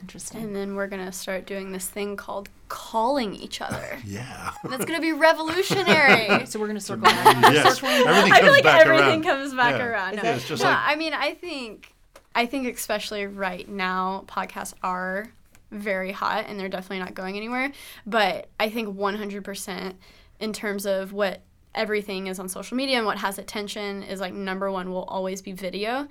interesting. 0.00 0.42
And 0.42 0.54
then 0.54 0.74
we're 0.74 0.88
gonna 0.88 1.10
start 1.12 1.46
doing 1.46 1.72
this 1.72 1.88
thing 1.88 2.16
called 2.16 2.50
calling 2.68 3.34
each 3.34 3.60
other. 3.62 3.98
Yeah. 4.04 4.52
That's 4.64 4.84
gonna 4.84 5.00
be 5.00 5.12
revolutionary. 5.12 6.44
so 6.50 6.58
we're 6.60 6.66
going 6.66 6.76
to 6.78 6.84
circle 6.84 7.04
back. 7.04 7.42
yes. 7.54 7.82
Everything 7.82 8.32
I 8.32 8.40
feel 8.40 8.52
like 8.52 8.62
back 8.62 8.80
everything 8.86 9.06
around. 9.06 9.22
comes 9.24 9.54
back 9.54 9.78
Yeah. 9.78 9.86
around. 9.86 10.14
Yeah, 10.14 10.22
No, 10.22 10.30
it's 10.32 10.48
just 10.48 10.62
no, 10.62 10.68
like 10.68 10.78
I 10.80 10.96
mean, 10.96 11.14
I 11.14 11.34
think, 11.34 11.92
I 12.34 12.44
think 12.46 12.76
especially 12.76 13.26
right 13.26 13.66
now, 13.68 14.24
podcasts 14.26 14.74
are 14.82 15.28
very 15.70 16.12
hot, 16.12 16.44
and 16.48 16.58
they're 16.58 16.68
definitely 16.68 17.00
not 17.00 17.14
going 17.14 17.36
anywhere. 17.36 17.72
But 18.06 18.48
I 18.60 18.70
think 18.70 18.96
100% 18.96 19.94
in 20.40 20.52
terms 20.52 20.86
of 20.86 21.12
what 21.12 21.42
everything 21.74 22.26
is 22.28 22.38
on 22.38 22.48
social 22.48 22.76
media 22.76 22.96
and 22.96 23.06
what 23.06 23.18
has 23.18 23.38
attention 23.38 24.02
is 24.02 24.20
like 24.20 24.32
number 24.32 24.70
one 24.70 24.90
will 24.90 25.04
always 25.04 25.42
be 25.42 25.52
video. 25.52 26.08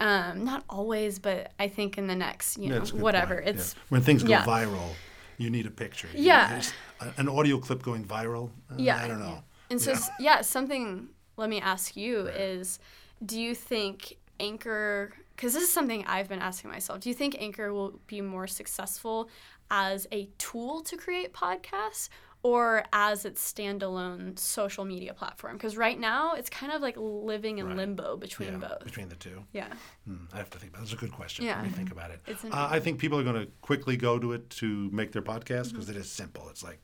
Um, 0.00 0.44
not 0.44 0.64
always, 0.68 1.18
but 1.18 1.52
I 1.58 1.68
think 1.68 1.98
in 1.98 2.06
the 2.06 2.14
next, 2.14 2.56
you 2.58 2.68
know, 2.70 2.80
whatever. 2.92 3.36
point. 3.42 3.48
It's 3.56 3.74
Yeah. 3.74 3.80
when 3.88 4.02
things 4.02 4.22
go 4.22 4.30
yeah. 4.30 4.44
viral, 4.44 4.90
you 5.38 5.50
need 5.50 5.66
a 5.66 5.70
picture. 5.70 6.08
You- 6.14 6.24
Yeah. 6.24 6.62
a- 7.00 7.12
An 7.16 7.28
audio 7.28 7.58
clip 7.58 7.82
going 7.82 8.04
viral. 8.04 8.50
uh, 8.70 8.74
Yeah. 8.76 8.96
I 9.02 9.08
don't 9.08 9.18
know. 9.20 9.42
And 9.70 9.80
so, 9.80 9.94
yeah, 10.20 10.40
something, 10.42 11.08
let 11.36 11.48
me 11.50 11.60
ask 11.60 11.96
you 11.96 12.26
is 12.28 12.78
do 13.24 13.40
you 13.40 13.54
think 13.54 14.16
Anchor, 14.40 15.12
because 15.38 15.54
this 15.54 15.62
is 15.62 15.72
something 15.72 16.04
I've 16.06 16.28
been 16.28 16.40
asking 16.40 16.70
myself, 16.70 16.98
do 17.00 17.08
you 17.08 17.14
think 17.14 17.36
Anchor 17.38 17.72
will 17.72 18.00
be 18.08 18.20
more 18.20 18.48
successful 18.48 19.30
as 19.70 20.06
a 20.10 20.28
tool 20.36 20.80
to 20.82 20.96
create 20.96 21.32
podcasts 21.32 22.08
or 22.42 22.82
as 22.92 23.24
its 23.24 23.40
standalone 23.52 24.36
social 24.36 24.84
media 24.84 25.14
platform? 25.14 25.56
Because 25.56 25.76
right 25.76 25.98
now 25.98 26.34
it's 26.34 26.50
kind 26.50 26.72
of 26.72 26.82
like 26.82 26.96
living 26.98 27.58
in 27.58 27.66
Right. 27.68 27.76
limbo 27.76 28.16
between 28.16 28.52
Yeah, 28.54 28.68
both. 28.68 28.84
between 28.84 29.08
the 29.08 29.14
two. 29.16 29.44
yeah. 29.52 29.68
Hmm, 30.06 30.24
I 30.32 30.38
have 30.38 30.50
to 30.50 30.58
think 30.58 30.72
about. 30.72 30.80
That's 30.82 30.92
a 30.92 30.96
good 30.96 31.12
question. 31.12 31.44
Yeah. 31.44 31.56
Let 31.56 31.64
me 31.66 31.70
think 31.70 31.92
about 31.92 32.10
it. 32.10 32.20
Uh, 32.44 32.68
I 32.70 32.80
think 32.80 32.98
people 32.98 33.18
are 33.20 33.24
going 33.24 33.40
to 33.46 33.50
quickly 33.62 33.96
go 33.96 34.18
to 34.18 34.32
it 34.32 34.50
to 34.62 34.90
make 34.90 35.12
their 35.12 35.22
podcast 35.22 35.66
Mm-hmm. 35.66 35.72
because 35.76 35.88
it 35.90 35.96
is 35.96 36.10
simple. 36.10 36.48
It's 36.50 36.64
like 36.64 36.80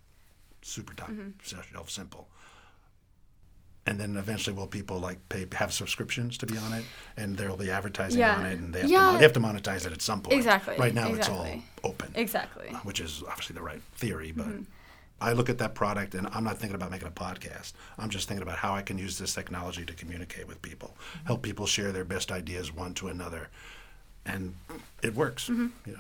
super 0.63 0.95
top 0.95 1.11
shelf 1.43 1.91
simple. 1.91 2.31
And 3.87 4.01
then 4.01 4.17
eventually, 4.17 4.57
will 4.57 4.67
people 4.67 4.99
like 4.99 5.19
pay 5.29 5.47
have 5.57 5.73
subscriptions 5.73 6.39
to 6.39 6.47
be 6.47 6.57
on 6.57 6.73
it, 6.73 6.85
and 7.19 7.37
there 7.37 7.51
will 7.51 7.59
be 7.59 7.71
advertising 7.71 8.21
Yeah. 8.21 8.37
on 8.37 8.47
it, 8.47 8.59
and 8.59 8.73
they 8.75 8.81
have, 8.81 8.89
to, 8.89 8.93
Yeah. 8.95 9.01
mon- 9.03 9.15
they 9.17 9.23
have 9.23 9.33
to 9.35 9.41
monetize 9.41 9.85
it 9.87 9.93
at 9.93 10.01
some 10.01 10.23
point. 10.23 10.37
Exactly, 10.37 10.77
Right 10.79 10.95
now, 10.95 11.09
exactly. 11.09 11.51
it's 11.51 11.63
all 11.85 11.91
open, 11.91 12.11
Exactly. 12.15 12.69
uh, 12.71 12.77
which 12.79 12.99
is 12.99 13.23
obviously 13.29 13.55
the 13.55 13.61
right 13.63 13.83
theory. 13.97 14.33
But 14.33 14.47
Mm-hmm. 14.47 14.63
I 15.21 15.33
look 15.33 15.49
at 15.51 15.59
that 15.59 15.75
product, 15.75 16.15
and 16.15 16.27
I'm 16.33 16.45
not 16.45 16.59
thinking 16.59 16.75
about 16.75 16.91
making 16.91 17.09
a 17.09 17.11
podcast. 17.11 17.73
I'm 17.99 18.09
just 18.11 18.27
thinking 18.27 18.43
about 18.43 18.59
how 18.59 18.75
I 18.75 18.81
can 18.83 18.97
use 18.99 19.19
this 19.19 19.35
technology 19.35 19.85
to 19.85 19.93
communicate 19.93 20.49
with 20.49 20.61
people, 20.63 20.97
help 21.25 21.43
people 21.43 21.67
share 21.67 21.93
their 21.93 22.05
best 22.05 22.33
ideas 22.33 22.73
one 22.73 22.95
to 22.95 23.09
another, 23.09 23.49
and 24.25 24.55
it 25.03 25.15
works. 25.15 25.49
Mm-hmm. 25.51 25.69
You 25.87 25.97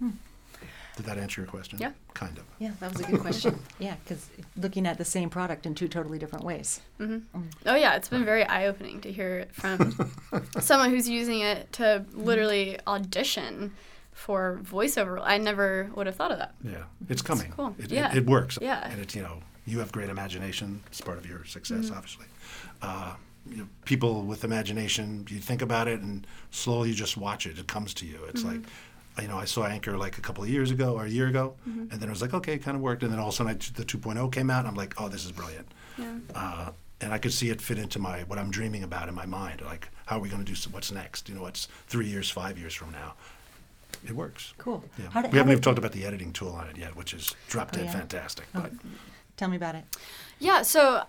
know. 0.00 0.12
Did 0.96 1.06
that 1.06 1.16
answer 1.18 1.40
your 1.40 1.48
question? 1.48 1.78
Yeah. 1.80 1.92
Kind 2.14 2.38
of. 2.38 2.44
Yeah, 2.58 2.72
that 2.80 2.92
was 2.92 3.00
a 3.00 3.04
good 3.04 3.20
question. 3.20 3.58
yeah, 3.78 3.94
because 4.02 4.28
looking 4.56 4.84
at 4.86 4.98
the 4.98 5.04
same 5.04 5.30
product 5.30 5.64
in 5.64 5.74
two 5.76 5.86
totally 5.86 6.18
different 6.18 6.44
ways. 6.44 6.80
Oh 7.00 7.74
yeah, 7.76 7.94
it's 7.94 8.08
been 8.08 8.24
very 8.24 8.42
eye 8.44 8.66
opening 8.66 9.00
to 9.02 9.12
hear 9.12 9.38
it 9.38 9.54
from 9.54 9.94
someone 10.60 10.90
who's 10.90 11.08
using 11.08 11.40
it 11.40 11.72
to 11.74 12.04
literally 12.14 12.78
audition 12.86 13.72
for 14.12 14.60
voiceover. 14.64 15.20
I 15.22 15.38
never 15.38 15.90
would 15.94 16.06
have 16.06 16.16
thought 16.16 16.32
of 16.32 16.38
that. 16.38 16.54
Yeah, 16.64 16.82
it's 17.08 17.22
coming. 17.22 17.52
cool. 17.52 17.76
It, 17.78 17.92
Yeah. 17.92 18.10
it, 18.10 18.18
it 18.18 18.26
works. 18.26 18.58
Yeah. 18.60 18.88
And 18.90 19.00
it's, 19.00 19.14
you 19.14 19.22
know, 19.22 19.38
you 19.66 19.78
have 19.78 19.92
great 19.92 20.08
imagination. 20.08 20.82
It's 20.88 21.00
part 21.00 21.18
of 21.18 21.26
your 21.26 21.44
success, 21.44 21.86
Mm-hmm. 21.86 21.94
obviously. 21.96 22.26
Uh, 22.82 23.14
you 23.48 23.58
know, 23.58 23.68
people 23.84 24.22
with 24.22 24.42
imagination, 24.42 25.24
you 25.30 25.38
think 25.38 25.62
about 25.62 25.86
it 25.86 26.00
and 26.00 26.26
slowly 26.50 26.88
you 26.88 26.94
just 26.96 27.16
watch 27.16 27.46
it. 27.46 27.58
It 27.58 27.68
comes 27.68 27.94
to 27.94 28.06
you. 28.06 28.18
It's 28.28 28.42
Mm-hmm. 28.42 28.50
like, 28.62 28.66
you 29.22 29.28
know, 29.28 29.36
I 29.38 29.44
saw 29.46 29.64
Anchor 29.66 29.96
like 29.96 30.18
a 30.18 30.20
couple 30.20 30.42
of 30.44 30.50
years 30.50 30.70
ago 30.70 30.94
or 30.94 31.04
a 31.04 31.08
year 31.08 31.26
ago, 31.28 31.54
Mm-hmm. 31.68 31.80
and 31.90 32.00
then 32.00 32.08
I 32.08 32.12
was 32.12 32.22
like, 32.22 32.34
okay, 32.34 32.54
it 32.54 32.58
kind 32.58 32.76
of 32.76 32.82
worked. 32.82 33.02
And 33.02 33.12
then 33.12 33.18
all 33.18 33.28
of 33.28 33.34
a 33.34 33.36
sudden 33.36 33.52
I, 33.52 33.54
the 33.54 33.84
2.0 33.84 34.32
came 34.32 34.50
out, 34.50 34.60
and 34.60 34.68
I'm 34.68 34.74
like, 34.74 34.94
oh, 35.00 35.08
this 35.08 35.24
is 35.24 35.32
brilliant. 35.32 35.66
Yeah. 35.96 36.14
Uh, 36.34 36.70
and 37.00 37.12
I 37.12 37.18
could 37.18 37.32
see 37.32 37.50
it 37.50 37.60
fit 37.60 37.78
into 37.78 37.98
my 37.98 38.20
what 38.24 38.38
I'm 38.38 38.50
dreaming 38.50 38.82
about 38.82 39.08
in 39.08 39.14
my 39.14 39.26
mind. 39.26 39.60
Like, 39.62 39.88
how 40.06 40.16
are 40.16 40.20
we 40.20 40.28
going 40.28 40.44
to 40.44 40.46
do? 40.46 40.52
s- 40.52 40.66
What's 40.68 40.90
next? 40.92 41.28
You 41.28 41.34
know, 41.36 41.42
what's 41.42 41.68
three 41.86 42.06
years, 42.06 42.28
five 42.30 42.58
years 42.58 42.74
from 42.74 42.90
now? 42.92 43.14
It 44.04 44.12
works. 44.12 44.52
Cool. 44.58 44.82
Yeah. 44.98 45.06
How 45.10 45.22
did- 45.22 45.32
we 45.32 45.38
haven't 45.38 45.52
even 45.52 45.62
talked 45.62 45.78
about 45.78 45.92
the 45.92 46.04
editing 46.04 46.32
tool 46.32 46.50
on 46.52 46.68
it 46.68 46.76
yet, 46.76 46.94
which 46.96 47.14
is 47.14 47.34
drop 47.48 47.70
Oh, 47.72 47.76
dead 47.76 47.86
yeah? 47.86 47.92
fantastic. 47.92 48.46
Oh, 48.54 48.60
But 48.62 48.72
Tell 49.36 49.48
me 49.48 49.56
about 49.56 49.74
it. 49.76 49.84
Yeah, 50.40 50.62
so 50.62 51.04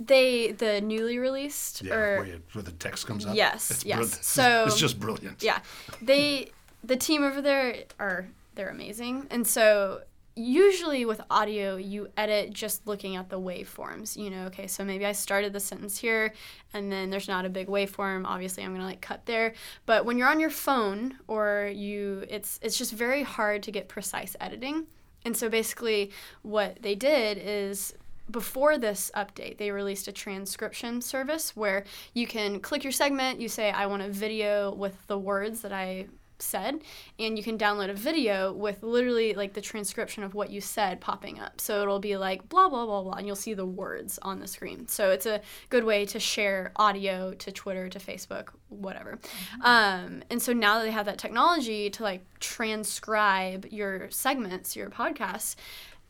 they 0.00 0.52
the 0.52 0.80
newly 0.80 1.18
released 1.18 1.82
yeah, 1.82 1.94
or 1.94 2.16
where, 2.18 2.26
you, 2.26 2.40
where 2.52 2.62
the 2.62 2.70
text 2.72 3.06
comes 3.06 3.26
up. 3.26 3.34
Yes, 3.34 3.70
it's 3.72 3.84
yes. 3.84 3.96
brilliant. 3.96 4.18
So- 4.24 4.64
it's 4.66 4.78
just 4.78 5.00
brilliant. 5.00 5.42
yeah, 5.42 5.58
they 6.00 6.50
the 6.82 6.96
team 6.96 7.22
over 7.22 7.40
there 7.42 7.84
are 7.98 8.28
they're 8.54 8.70
amazing, 8.70 9.26
and 9.30 9.46
so 9.46 10.02
usually 10.34 11.04
with 11.04 11.20
audio 11.30 11.74
you 11.74 12.08
edit 12.16 12.52
just 12.52 12.86
looking 12.86 13.16
at 13.16 13.28
the 13.28 13.40
waveforms 13.40 14.16
you 14.16 14.30
know 14.30 14.44
okay 14.44 14.68
so 14.68 14.84
maybe 14.84 15.04
i 15.04 15.10
started 15.10 15.52
the 15.52 15.58
sentence 15.58 15.98
here 15.98 16.32
and 16.74 16.92
then 16.92 17.10
there's 17.10 17.26
not 17.26 17.44
a 17.44 17.48
big 17.48 17.66
waveform 17.66 18.24
obviously 18.24 18.62
i'm 18.62 18.70
going 18.70 18.80
to 18.80 18.86
like 18.86 19.00
cut 19.00 19.24
there. 19.26 19.54
But 19.86 20.04
when 20.04 20.18
you're 20.18 20.28
on 20.28 20.40
your 20.40 20.50
phone 20.50 21.18
or 21.26 21.70
you 21.74 22.24
it's 22.28 22.58
it's 22.62 22.76
just 22.76 22.92
very 22.92 23.22
hard 23.22 23.62
to 23.64 23.70
get 23.70 23.88
precise 23.88 24.36
editing. 24.40 24.86
And 25.24 25.36
so 25.36 25.48
basically 25.48 26.10
what 26.42 26.82
they 26.82 26.94
did 26.94 27.38
is 27.38 27.94
before 28.30 28.76
this 28.76 29.10
update, 29.16 29.56
they 29.56 29.70
released 29.70 30.06
a 30.06 30.12
transcription 30.12 31.00
service 31.00 31.56
where 31.56 31.84
you 32.12 32.26
can 32.26 32.60
click 32.60 32.84
your 32.84 32.92
segment, 32.92 33.40
you 33.40 33.48
say, 33.48 33.70
I 33.70 33.86
want 33.86 34.02
a 34.02 34.10
video 34.10 34.74
with 34.74 35.06
the 35.06 35.18
words 35.18 35.62
that 35.62 35.72
I 35.72 36.08
said, 36.42 36.80
and 37.18 37.36
you 37.36 37.44
can 37.44 37.58
download 37.58 37.90
a 37.90 37.94
video 37.94 38.52
with 38.52 38.82
literally 38.82 39.34
like 39.34 39.52
the 39.52 39.60
transcription 39.60 40.22
of 40.22 40.34
what 40.34 40.50
you 40.50 40.60
said 40.60 41.00
popping 41.00 41.38
up. 41.40 41.60
So 41.60 41.82
it'll 41.82 41.98
be 41.98 42.16
like 42.16 42.48
blah, 42.48 42.68
blah, 42.68 42.86
blah, 42.86 43.02
blah, 43.02 43.12
and 43.12 43.26
you'll 43.26 43.36
see 43.36 43.54
the 43.54 43.66
words 43.66 44.18
on 44.22 44.40
the 44.40 44.46
screen. 44.46 44.86
So 44.88 45.10
it's 45.10 45.26
a 45.26 45.40
good 45.68 45.84
way 45.84 46.04
to 46.06 46.20
share 46.20 46.72
audio 46.76 47.34
to 47.34 47.52
Twitter, 47.52 47.88
to 47.88 47.98
Facebook, 47.98 48.48
whatever. 48.68 49.18
Um, 49.62 50.22
and 50.30 50.40
so 50.40 50.52
now 50.52 50.78
that 50.78 50.84
they 50.84 50.90
have 50.90 51.06
that 51.06 51.18
technology 51.18 51.90
to 51.90 52.02
like 52.02 52.22
transcribe 52.40 53.66
your 53.70 54.10
segments, 54.10 54.76
your 54.76 54.90
podcasts, 54.90 55.56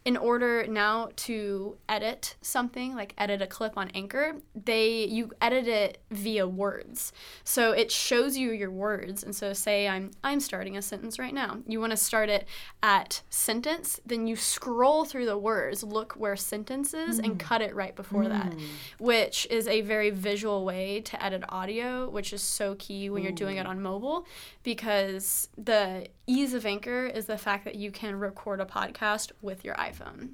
in 0.08 0.16
order 0.16 0.66
now 0.66 1.10
to 1.16 1.76
edit 1.86 2.34
something 2.40 2.94
like 2.94 3.12
edit 3.18 3.42
a 3.42 3.46
clip 3.46 3.76
on 3.76 3.90
anchor 3.90 4.36
they 4.54 5.04
you 5.04 5.30
edit 5.42 5.68
it 5.68 5.98
via 6.10 6.48
words. 6.48 7.12
So 7.44 7.72
it 7.72 7.92
shows 7.92 8.34
you 8.34 8.52
your 8.52 8.70
words. 8.70 9.22
And 9.22 9.36
so 9.36 9.52
say 9.52 9.86
i'm 9.86 10.12
i'm 10.24 10.40
starting 10.40 10.78
a 10.78 10.82
sentence 10.82 11.18
right 11.18 11.34
now. 11.34 11.58
You 11.66 11.78
want 11.78 11.90
to 11.90 11.98
start 11.98 12.30
it 12.30 12.48
at 12.82 13.20
sentence 13.28 14.00
then 14.06 14.26
you 14.26 14.34
scroll 14.34 15.04
through 15.04 15.26
the 15.26 15.36
words 15.36 15.82
look 15.82 16.14
where 16.14 16.36
sentence 16.36 16.94
is 16.94 17.18
and 17.18 17.34
mm. 17.34 17.38
cut 17.38 17.60
it 17.60 17.74
right 17.74 17.94
before 17.94 18.28
that 18.28 18.52
mm. 18.52 18.62
which 18.98 19.46
is 19.50 19.68
a 19.68 19.82
very 19.82 20.08
visual 20.10 20.64
way 20.64 21.00
to 21.02 21.22
edit 21.22 21.42
audio 21.50 22.08
which 22.08 22.32
is 22.32 22.40
so 22.40 22.76
key 22.76 23.10
when 23.10 23.22
you're 23.22 23.32
doing 23.32 23.56
it 23.56 23.66
on 23.66 23.82
mobile 23.82 24.26
because 24.62 25.48
the 25.58 26.06
ease 26.28 26.54
of 26.54 26.64
anchor 26.64 27.06
is 27.06 27.24
the 27.26 27.38
fact 27.38 27.64
that 27.64 27.74
you 27.74 27.90
can 27.90 28.14
record 28.18 28.60
a 28.60 28.64
podcast 28.64 29.32
with 29.42 29.64
your 29.64 29.74
iphone 29.76 30.30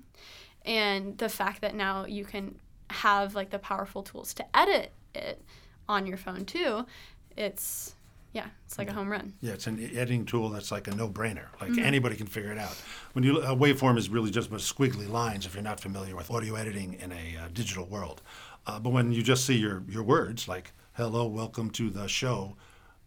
and 0.67 1.17
the 1.19 1.29
fact 1.29 1.61
that 1.63 1.75
now 1.75 2.05
you 2.05 2.25
can 2.25 2.55
have 2.91 3.35
like 3.35 3.49
the 3.51 3.59
powerful 3.59 4.03
tools 4.03 4.35
to 4.35 4.45
edit 4.57 4.93
it 5.15 5.41
on 5.89 6.07
your 6.07 6.17
phone 6.19 6.45
too 6.45 6.85
it's 7.37 7.95
yeah 8.33 8.47
it's 8.67 8.79
like 8.79 8.91
a 8.91 8.93
home 8.93 9.09
run 9.09 9.33
Yeah, 9.41 9.53
it's 9.53 9.67
an 9.69 9.79
editing 9.79 10.25
tool 10.25 10.49
that's 10.49 10.73
like 10.73 10.89
a 10.89 10.95
no-brainer. 10.95 11.47
Like 11.61 11.71
Mm-hmm. 11.71 11.85
anybody 11.85 12.17
can 12.17 12.27
figure 12.27 12.51
it 12.51 12.59
out. 12.59 12.75
When 13.13 13.23
you 13.25 13.41
a 13.41 13.55
waveform 13.55 13.97
is 13.97 14.09
really 14.09 14.31
just 14.31 14.51
squiggly 14.51 15.09
lines 15.09 15.47
if 15.47 15.55
you're 15.55 15.63
not 15.63 15.79
familiar 15.81 16.17
with 16.17 16.31
audio 16.31 16.57
editing 16.57 16.95
in 16.95 17.13
a 17.13 17.37
uh, 17.45 17.49
digital 17.53 17.87
world. 17.87 18.23
Uh, 18.67 18.81
but 18.81 18.91
when 18.91 19.13
you 19.13 19.23
just 19.23 19.45
see 19.45 19.57
your 19.57 19.85
your 19.89 20.03
words 20.03 20.49
like 20.49 20.73
"Hello, 20.95 21.27
welcome 21.29 21.71
to 21.71 21.91
the 21.91 22.09
show," 22.09 22.57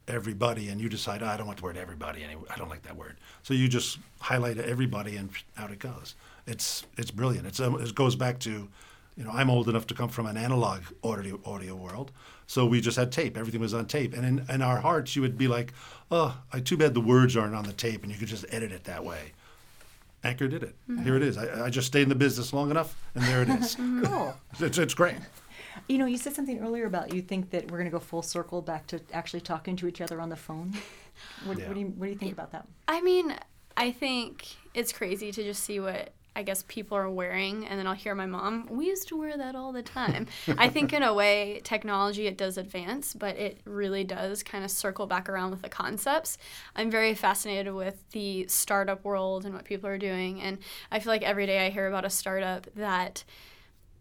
everybody, 0.07 0.69
and 0.69 0.79
you 0.79 0.89
decide, 0.89 1.21
oh, 1.21 1.27
I 1.27 1.37
don't 1.37 1.47
want 1.47 1.59
the 1.59 1.63
word 1.63 1.77
everybody 1.77 2.23
anymore. 2.23 2.45
I 2.49 2.57
don't 2.57 2.69
like 2.69 2.83
that 2.83 2.95
word. 2.95 3.17
So 3.43 3.53
you 3.53 3.67
just 3.67 3.99
highlight 4.19 4.57
everybody, 4.57 5.17
and 5.17 5.29
out 5.57 5.71
it 5.71 5.79
goes. 5.79 6.15
It's 6.45 6.85
it's 6.97 7.11
brilliant. 7.11 7.47
It's 7.47 7.59
um, 7.59 7.79
it 7.81 7.93
goes 7.93 8.15
back 8.15 8.39
to, 8.39 8.69
you 9.17 9.23
know, 9.23 9.31
I'm 9.31 9.49
old 9.49 9.67
enough 9.69 9.87
to 9.87 9.93
come 9.93 10.09
from 10.09 10.25
an 10.25 10.37
analog 10.37 10.81
audio 11.03 11.39
audio 11.45 11.75
world. 11.75 12.11
So 12.47 12.65
we 12.65 12.79
just 12.79 12.97
had 12.97 13.11
tape. 13.11 13.37
Everything 13.37 13.59
was 13.59 13.73
on 13.73 13.85
tape, 13.85 14.13
and 14.13 14.25
in, 14.25 14.45
in 14.49 14.61
our 14.61 14.77
hearts, 14.77 15.15
you 15.15 15.21
would 15.21 15.37
be 15.37 15.49
like, 15.49 15.73
oh, 16.09 16.37
I 16.53 16.61
too 16.61 16.77
bad 16.77 16.93
the 16.93 17.01
words 17.01 17.35
aren't 17.35 17.55
on 17.55 17.65
the 17.65 17.73
tape, 17.73 18.03
and 18.03 18.11
you 18.11 18.17
could 18.17 18.29
just 18.29 18.45
edit 18.49 18.71
it 18.71 18.85
that 18.85 19.03
way. 19.03 19.33
Anchor 20.23 20.47
did 20.47 20.63
it. 20.63 20.75
Here 21.03 21.15
it 21.15 21.21
is. 21.21 21.37
I, 21.37 21.65
I 21.65 21.69
just 21.69 21.87
stayed 21.87 22.03
in 22.03 22.09
the 22.09 22.15
business 22.15 22.51
long 22.51 22.71
enough, 22.71 22.95
and 23.15 23.23
there 23.25 23.43
it 23.43 23.49
is. 23.49 23.75
Cool. 24.03 24.35
it's, 24.59 24.77
it's 24.77 24.93
great. 24.93 25.17
You 25.87 25.97
know, 25.97 26.05
you 26.05 26.17
said 26.17 26.33
something 26.35 26.59
earlier 26.59 26.85
about 26.85 27.13
you 27.13 27.21
think 27.21 27.51
that 27.51 27.69
we're 27.71 27.77
going 27.77 27.89
to 27.89 27.91
go 27.91 27.99
full 27.99 28.21
circle 28.21 28.61
back 28.61 28.87
to 28.87 28.99
actually 29.13 29.41
talking 29.41 29.75
to 29.77 29.87
each 29.87 30.01
other 30.01 30.19
on 30.21 30.29
the 30.29 30.35
phone. 30.35 30.73
What, 31.45 31.57
Yeah. 31.57 31.67
what 31.67 31.73
do 31.73 31.79
you 31.79 31.87
What 31.87 32.05
do 32.05 32.11
you 32.11 32.17
think 32.17 32.31
about 32.31 32.51
that? 32.51 32.67
I 32.87 33.01
mean, 33.01 33.33
I 33.75 33.91
think 33.91 34.45
it's 34.75 34.93
crazy 34.93 35.31
to 35.31 35.43
just 35.43 35.63
see 35.63 35.79
what 35.79 36.13
I 36.35 36.43
guess 36.43 36.63
people 36.67 36.95
are 36.95 37.09
wearing, 37.09 37.65
and 37.65 37.79
then 37.79 37.87
I'll 37.87 37.95
hear 37.95 38.13
my 38.13 38.27
mom. 38.27 38.67
We 38.69 38.85
used 38.85 39.07
to 39.07 39.17
wear 39.17 39.35
that 39.35 39.55
all 39.55 39.71
the 39.71 39.81
time. 39.81 40.27
I 40.59 40.69
think 40.69 40.93
in 40.93 41.01
a 41.01 41.11
way, 41.11 41.61
technology 41.63 42.27
it 42.27 42.37
does 42.37 42.59
advance, 42.59 43.15
but 43.15 43.35
it 43.37 43.61
really 43.65 44.03
does 44.03 44.43
kind 44.43 44.63
of 44.63 44.69
circle 44.69 45.07
back 45.07 45.27
around 45.27 45.49
with 45.49 45.63
the 45.63 45.69
concepts. 45.69 46.37
I'm 46.75 46.91
very 46.91 47.15
fascinated 47.15 47.73
with 47.73 48.07
the 48.11 48.45
startup 48.47 49.03
world 49.03 49.45
and 49.45 49.55
what 49.55 49.65
people 49.65 49.89
are 49.89 49.97
doing, 49.97 50.39
and 50.39 50.59
I 50.91 50.99
feel 50.99 51.11
like 51.11 51.23
every 51.23 51.47
day 51.47 51.65
I 51.65 51.71
hear 51.71 51.87
about 51.87 52.05
a 52.05 52.11
startup 52.11 52.67
that 52.75 53.23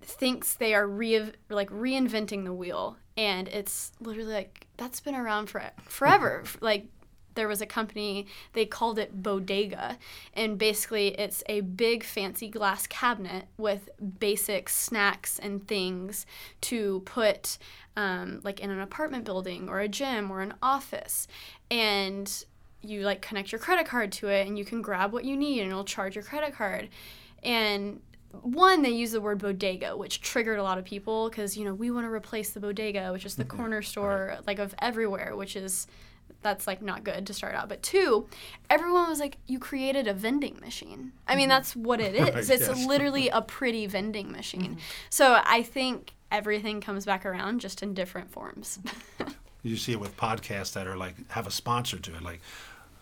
thinks 0.02 0.54
they 0.54 0.74
are 0.74 0.86
re- 0.86 1.32
like 1.48 1.70
reinventing 1.70 2.44
the 2.44 2.52
wheel. 2.52 2.96
And 3.16 3.48
it's 3.48 3.92
literally 4.00 4.32
like 4.32 4.66
that's 4.76 5.00
been 5.00 5.14
around 5.14 5.50
for 5.50 5.62
forever. 5.84 6.44
Like 6.60 6.86
there 7.34 7.48
was 7.48 7.60
a 7.60 7.66
company 7.66 8.26
they 8.54 8.66
called 8.66 8.98
it 8.98 9.22
bodega. 9.22 9.98
And 10.34 10.58
basically 10.58 11.08
it's 11.08 11.44
a 11.48 11.60
big 11.60 12.02
fancy 12.02 12.48
glass 12.48 12.86
cabinet 12.86 13.46
with 13.56 13.88
basic 14.18 14.68
snacks 14.68 15.38
and 15.38 15.66
things 15.66 16.26
to 16.62 17.00
put 17.00 17.58
um, 17.96 18.40
like 18.42 18.60
in 18.60 18.70
an 18.70 18.80
apartment 18.80 19.24
building 19.24 19.68
or 19.68 19.80
a 19.80 19.88
gym 19.88 20.30
or 20.30 20.40
an 20.40 20.54
office. 20.62 21.28
And 21.70 22.44
you 22.82 23.02
like 23.02 23.22
connect 23.22 23.52
your 23.52 23.58
credit 23.58 23.86
card 23.86 24.12
to 24.12 24.28
it 24.28 24.46
and 24.46 24.58
you 24.58 24.64
can 24.64 24.82
grab 24.82 25.12
what 25.12 25.24
you 25.24 25.36
need 25.36 25.60
and 25.60 25.70
it'll 25.70 25.84
charge 25.84 26.14
your 26.14 26.24
credit 26.24 26.54
card. 26.54 26.88
And 27.42 28.00
one 28.43 28.83
they 28.83 28.90
use 28.90 29.12
the 29.12 29.21
word 29.21 29.38
bodega 29.38 29.97
which 29.97 30.21
triggered 30.21 30.59
a 30.59 30.62
lot 30.62 30.78
of 30.78 30.85
people 30.85 31.28
because 31.28 31.57
you 31.57 31.64
know 31.64 31.75
we 31.75 31.90
want 31.90 32.07
to 32.07 32.11
replace 32.11 32.50
the 32.50 32.61
bodega 32.61 33.12
which 33.12 33.25
is 33.25 33.37
the 33.37 33.45
mm-hmm. 33.45 33.57
corner 33.57 33.83
store 33.83 34.38
like 34.47 34.59
of 34.59 34.75
everywhere 34.81 35.35
which 35.37 35.57
is 35.57 35.87
that's 36.43 36.66
like 36.66 36.81
not 36.81 37.02
good 37.02 37.26
to 37.26 37.35
start 37.35 37.55
out. 37.55 37.69
But 37.69 37.83
two 37.83 38.28
everyone 38.71 39.09
was 39.09 39.21
like 39.21 39.38
you 39.47 39.59
created 39.59 40.07
a 40.07 40.14
vending 40.14 40.59
machine. 40.61 41.12
I 41.26 41.35
mean 41.35 41.45
mm-hmm. 41.45 41.50
that's 41.50 41.75
what 41.75 42.00
it 42.00 42.14
is. 42.37 42.50
It's 42.50 42.69
yes. 42.69 42.87
literally 42.87 43.28
a 43.28 43.43
pretty 43.43 43.87
vending 43.87 44.31
machine. 44.31 44.61
Mm-hmm. 44.62 44.81
So 45.11 45.40
i 45.45 45.62
think 45.62 46.12
everything 46.31 46.81
comes 46.81 47.05
back 47.05 47.25
around 47.25 47.61
just 47.61 47.83
in 47.83 47.95
different 47.95 48.31
forms. 48.31 48.78
You 49.66 49.76
see 49.76 49.90
it 49.90 49.99
with 49.99 50.16
podcasts 50.16 50.75
that 50.75 50.87
are 50.87 50.97
like 50.97 51.28
have 51.31 51.49
a 51.49 51.50
sponsor 51.50 51.99
to 51.99 52.14
it, 52.14 52.23
like 52.23 52.40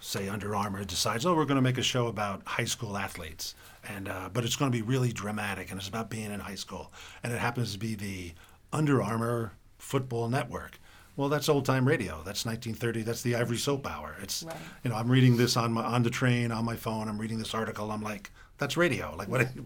say 0.04 0.28
Under 0.28 0.54
Armour 0.54 0.84
decides, 0.84 1.24
oh, 1.24 1.34
we're 1.34 1.46
going 1.46 1.56
to 1.56 1.62
make 1.62 1.78
a 1.78 1.82
show 1.82 2.08
about 2.08 2.42
high 2.46 2.66
school 2.66 2.96
athletes, 2.96 3.54
and 3.88 4.08
uh, 4.08 4.28
but 4.32 4.44
it's 4.44 4.56
going 4.56 4.70
to 4.70 4.76
be 4.76 4.82
really 4.82 5.12
dramatic, 5.12 5.70
and 5.70 5.78
it's 5.80 5.88
about 5.88 6.10
being 6.10 6.30
in 6.30 6.40
high 6.40 6.54
school, 6.54 6.92
and 7.22 7.32
it 7.32 7.38
happens 7.40 7.72
to 7.72 7.78
be 7.78 7.94
the 7.94 8.32
Under 8.72 9.02
Armour 9.02 9.52
Football 9.78 10.28
Network. 10.28 10.78
Well, 11.16 11.28
that's 11.28 11.48
old 11.48 11.64
time 11.64 11.86
radio. 11.86 12.16
That's 12.24 12.44
1930. 12.44 13.02
That's 13.02 13.22
the 13.22 13.36
Ivory 13.36 13.56
Soap 13.56 13.86
Hour. 13.86 14.16
It's 14.20 14.42
Right. 14.42 14.56
you 14.82 14.90
know 14.90 14.96
I'm 14.96 15.10
reading 15.10 15.36
this 15.36 15.56
on 15.56 15.72
my 15.72 15.82
on 15.84 16.02
the 16.02 16.10
train 16.10 16.52
on 16.52 16.64
my 16.64 16.76
phone. 16.76 17.08
I'm 17.08 17.18
reading 17.18 17.38
this 17.38 17.54
article. 17.54 17.90
I'm 17.90 18.02
like, 18.02 18.30
that's 18.58 18.76
radio. 18.76 19.14
Like 19.16 19.28
what? 19.28 19.48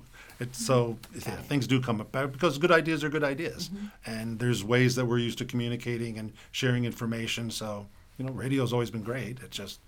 It's 0.41 0.65
so 0.65 0.97
yeah, 1.15 1.35
things 1.51 1.67
do 1.67 1.81
come 1.81 2.01
about 2.01 2.31
because 2.31 2.59
good 2.59 2.71
ideas 2.71 3.03
are 3.03 3.09
good 3.09 3.25
ideas, 3.25 3.71
and 4.07 4.39
there's 4.39 4.63
ways 4.63 4.95
that 4.95 5.05
we're 5.05 5.19
used 5.19 5.39
to 5.39 5.45
communicating 5.45 6.17
and 6.17 6.33
sharing 6.53 6.85
information. 6.85 7.51
So 7.51 7.89
you 8.19 8.25
know, 8.25 8.31
radio's 8.31 8.73
always 8.73 8.89
been 8.89 9.03
great. 9.03 9.41
It 9.41 9.51
just 9.51 9.81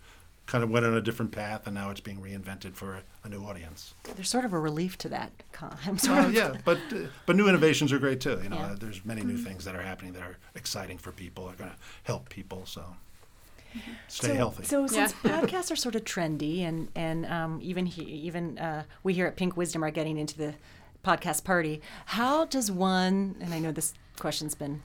kind 0.51 0.65
of 0.65 0.71
went 0.71 0.85
on 0.85 0.95
a 0.95 1.01
different 1.01 1.31
path, 1.31 1.67
and 1.67 1.75
now 1.77 1.91
it's 1.91 2.01
being 2.01 2.21
reinvented 2.21 2.75
for 2.75 2.95
a, 2.97 3.03
a 3.23 3.29
new 3.29 3.41
audience. 3.45 3.95
There's 4.03 4.29
sort 4.29 4.45
of 4.45 4.53
a 4.53 4.59
relief 4.59 4.99
to 4.99 5.09
that. 5.11 5.31
Con- 5.53 5.77
I'm 5.87 5.97
sort 6.07 6.19
Well, 6.19 6.27
of 6.27 6.35
yeah, 6.35 6.55
but 6.65 6.79
uh, 6.93 7.07
but 7.25 7.37
new 7.37 7.49
innovations 7.49 7.93
are 7.93 8.01
great 8.01 8.21
too. 8.21 8.41
You 8.43 8.49
know, 8.49 8.57
Yeah. 8.57 8.67
uh, 8.73 8.75
there's 8.75 9.05
many 9.05 9.23
new 9.23 9.37
things 9.37 9.65
that 9.65 9.77
are 9.77 9.83
happening 9.83 10.13
that 10.15 10.23
are 10.23 10.39
exciting 10.57 10.99
for 10.99 11.13
people. 11.13 11.45
Are 11.49 11.55
going 11.55 11.71
to 11.71 11.77
help 12.03 12.29
people. 12.31 12.67
So 12.67 12.83
stay 14.09 14.29
so, 14.29 14.35
healthy. 14.35 14.65
So 14.65 14.87
since 14.89 15.15
Yeah. 15.25 15.41
podcasts 15.41 15.71
are 15.71 15.77
sort 15.77 15.95
of 15.95 16.05
trendy, 16.05 16.63
and 16.63 16.89
and 16.97 17.27
um, 17.27 17.61
even 17.63 17.87
he, 17.87 18.03
even 18.03 18.59
uh, 18.59 18.83
we 19.05 19.15
here 19.15 19.27
at 19.29 19.37
Pink 19.37 19.57
Wisdom 19.57 19.85
are 19.85 19.93
getting 19.93 20.19
into 20.19 20.37
the 20.37 20.55
podcast 21.05 21.45
party. 21.45 21.81
How 22.07 22.45
does 22.45 22.73
one? 22.73 23.37
And 23.41 23.55
I 23.55 23.61
know 23.61 23.71
this 23.71 23.95
question's 24.19 24.57
been 24.57 24.83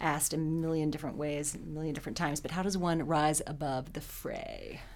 asked 0.00 0.32
a 0.32 0.38
million 0.38 0.90
different 0.90 1.16
ways, 1.16 1.54
a 1.54 1.58
million 1.58 1.94
different 1.94 2.16
times, 2.16 2.40
but 2.40 2.50
how 2.50 2.62
does 2.62 2.76
one 2.76 3.06
rise 3.06 3.42
above 3.46 3.92
the 3.92 4.00
fray? 4.00 4.80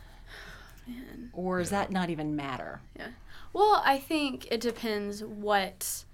Or 1.33 1.61
does 1.61 1.71
that 1.71 1.91
not 1.93 2.11
even 2.11 2.35
matter? 2.35 2.81
Yeah. 2.97 3.09
Well, 3.53 3.81
I 3.85 3.99
think 3.99 4.49
it 4.51 4.61
depends 4.61 5.23
what 5.23 6.05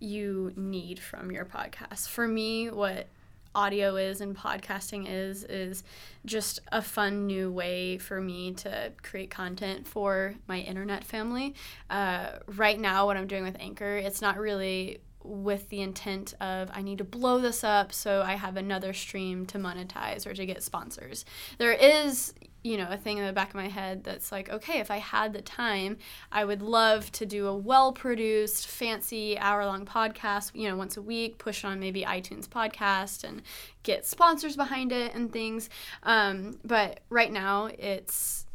you 0.00 0.52
need 0.56 0.98
from 0.98 1.30
your 1.30 1.44
podcast. 1.44 2.08
For 2.08 2.26
me, 2.26 2.70
what 2.70 3.08
audio 3.56 3.96
is 3.96 4.20
and 4.20 4.36
podcasting 4.36 5.06
is 5.08 5.42
is 5.44 5.82
just 6.26 6.60
a 6.70 6.82
fun 6.82 7.26
new 7.26 7.50
way 7.50 7.96
for 7.96 8.20
me 8.20 8.52
to 8.52 8.92
create 9.02 9.30
content 9.30 9.86
for 9.86 10.34
my 10.46 10.58
internet 10.60 11.02
family. 11.02 11.54
Uh, 11.88 12.32
right 12.46 12.78
now, 12.78 13.06
what 13.06 13.16
I'm 13.16 13.26
doing 13.26 13.44
with 13.44 13.56
Anchor, 13.58 13.96
it's 13.96 14.20
not 14.20 14.38
really 14.38 15.00
with 15.26 15.68
the 15.68 15.80
intent 15.80 16.34
of 16.40 16.70
I 16.72 16.82
need 16.82 16.98
to 16.98 17.04
blow 17.04 17.40
this 17.40 17.64
up 17.64 17.92
so 17.92 18.22
I 18.22 18.34
have 18.34 18.56
another 18.56 18.92
stream 18.92 19.46
to 19.46 19.58
monetize 19.58 20.26
or 20.26 20.34
to 20.34 20.46
get 20.46 20.62
sponsors. 20.62 21.24
There 21.58 21.72
is, 21.72 22.34
you 22.62 22.76
know, 22.76 22.88
a 22.90 22.96
thing 22.96 23.18
in 23.18 23.26
the 23.26 23.32
back 23.32 23.50
of 23.50 23.54
my 23.56 23.68
head 23.68 24.04
that's 24.04 24.32
like, 24.32 24.48
okay, 24.48 24.78
if 24.80 24.90
I 24.90 24.98
had 24.98 25.32
the 25.32 25.42
time, 25.42 25.98
I 26.32 26.44
would 26.44 26.62
love 26.62 27.12
to 27.12 27.26
do 27.26 27.46
a 27.46 27.56
well 27.56 27.92
produced, 27.92 28.66
fancy 28.66 29.38
hour 29.38 29.66
long 29.66 29.84
podcast, 29.84 30.52
you 30.54 30.68
know, 30.68 30.76
once 30.76 30.96
a 30.96 31.02
week, 31.02 31.38
push 31.38 31.64
on 31.64 31.80
maybe 31.80 32.02
iTunes 32.02 32.48
podcast 32.48 33.24
and 33.24 33.42
get 33.82 34.06
sponsors 34.06 34.56
behind 34.56 34.92
it 34.92 35.14
and 35.14 35.32
things. 35.32 35.68
Um, 36.02 36.58
but 36.64 37.00
right 37.10 37.32
now, 37.32 37.70
it's 37.78 38.45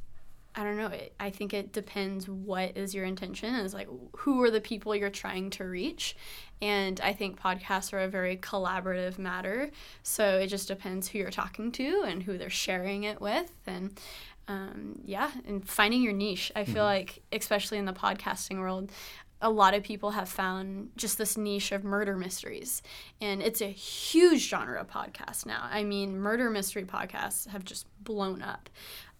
I 0.53 0.63
don't 0.63 0.77
know. 0.77 0.87
It, 0.87 1.13
I 1.19 1.29
think 1.29 1.53
it 1.53 1.71
depends 1.71 2.27
what 2.27 2.75
is 2.75 2.93
your 2.93 3.05
intention. 3.05 3.55
Is 3.55 3.73
like 3.73 3.87
who 4.17 4.43
are 4.43 4.51
the 4.51 4.61
people 4.61 4.95
you're 4.95 5.09
trying 5.09 5.49
to 5.51 5.63
reach, 5.63 6.15
and 6.61 6.99
I 7.01 7.13
think 7.13 7.39
podcasts 7.39 7.93
are 7.93 7.99
a 7.99 8.07
very 8.09 8.37
collaborative 8.37 9.17
matter. 9.17 9.71
So 10.03 10.39
it 10.39 10.47
just 10.47 10.67
depends 10.67 11.07
who 11.07 11.19
you're 11.19 11.31
talking 11.31 11.71
to 11.73 12.03
and 12.05 12.21
who 12.23 12.37
they're 12.37 12.49
sharing 12.49 13.03
it 13.03 13.21
with, 13.21 13.51
and 13.65 13.97
um, 14.47 14.99
yeah, 15.05 15.31
and 15.47 15.67
finding 15.67 16.01
your 16.01 16.13
niche. 16.13 16.51
I 16.55 16.65
feel 16.65 16.83
like, 16.83 17.21
especially 17.31 17.77
in 17.77 17.85
the 17.85 17.93
podcasting 17.93 18.59
world, 18.59 18.91
a 19.41 19.49
lot 19.49 19.73
of 19.73 19.83
people 19.83 20.11
have 20.11 20.29
found 20.29 20.89
just 20.95 21.17
this 21.17 21.37
niche 21.37 21.71
of 21.71 21.83
murder 21.83 22.15
mysteries. 22.15 22.81
And 23.19 23.41
it's 23.41 23.61
a 23.61 23.71
huge 23.71 24.47
genre 24.47 24.79
of 24.79 24.87
podcast 24.87 25.45
now. 25.45 25.67
I 25.71 25.83
mean, 25.83 26.19
murder 26.19 26.49
mystery 26.49 26.83
podcasts 26.83 27.47
have 27.47 27.65
just 27.65 27.87
blown 28.03 28.41
up, 28.41 28.69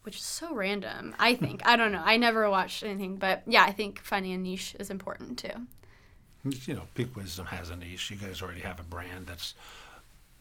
which 0.02 0.16
is 0.16 0.22
so 0.22 0.54
random, 0.54 1.14
I 1.18 1.34
think. 1.34 1.62
I 1.64 1.76
don't 1.76 1.92
know. 1.92 2.02
I 2.04 2.16
never 2.16 2.48
watched 2.50 2.82
anything, 2.82 3.16
but 3.16 3.42
yeah, 3.46 3.64
I 3.64 3.72
think 3.72 4.00
finding 4.02 4.32
a 4.32 4.38
niche 4.38 4.74
is 4.78 4.90
important 4.90 5.38
too. 5.38 5.66
you 6.44 6.74
know, 6.74 6.82
Pink 6.94 7.14
Wisdom 7.16 7.46
has 7.46 7.70
a 7.70 7.76
niche. 7.76 8.10
You 8.10 8.16
guys 8.16 8.42
already 8.42 8.60
have 8.60 8.80
a 8.80 8.84
brand 8.84 9.26
that's 9.26 9.54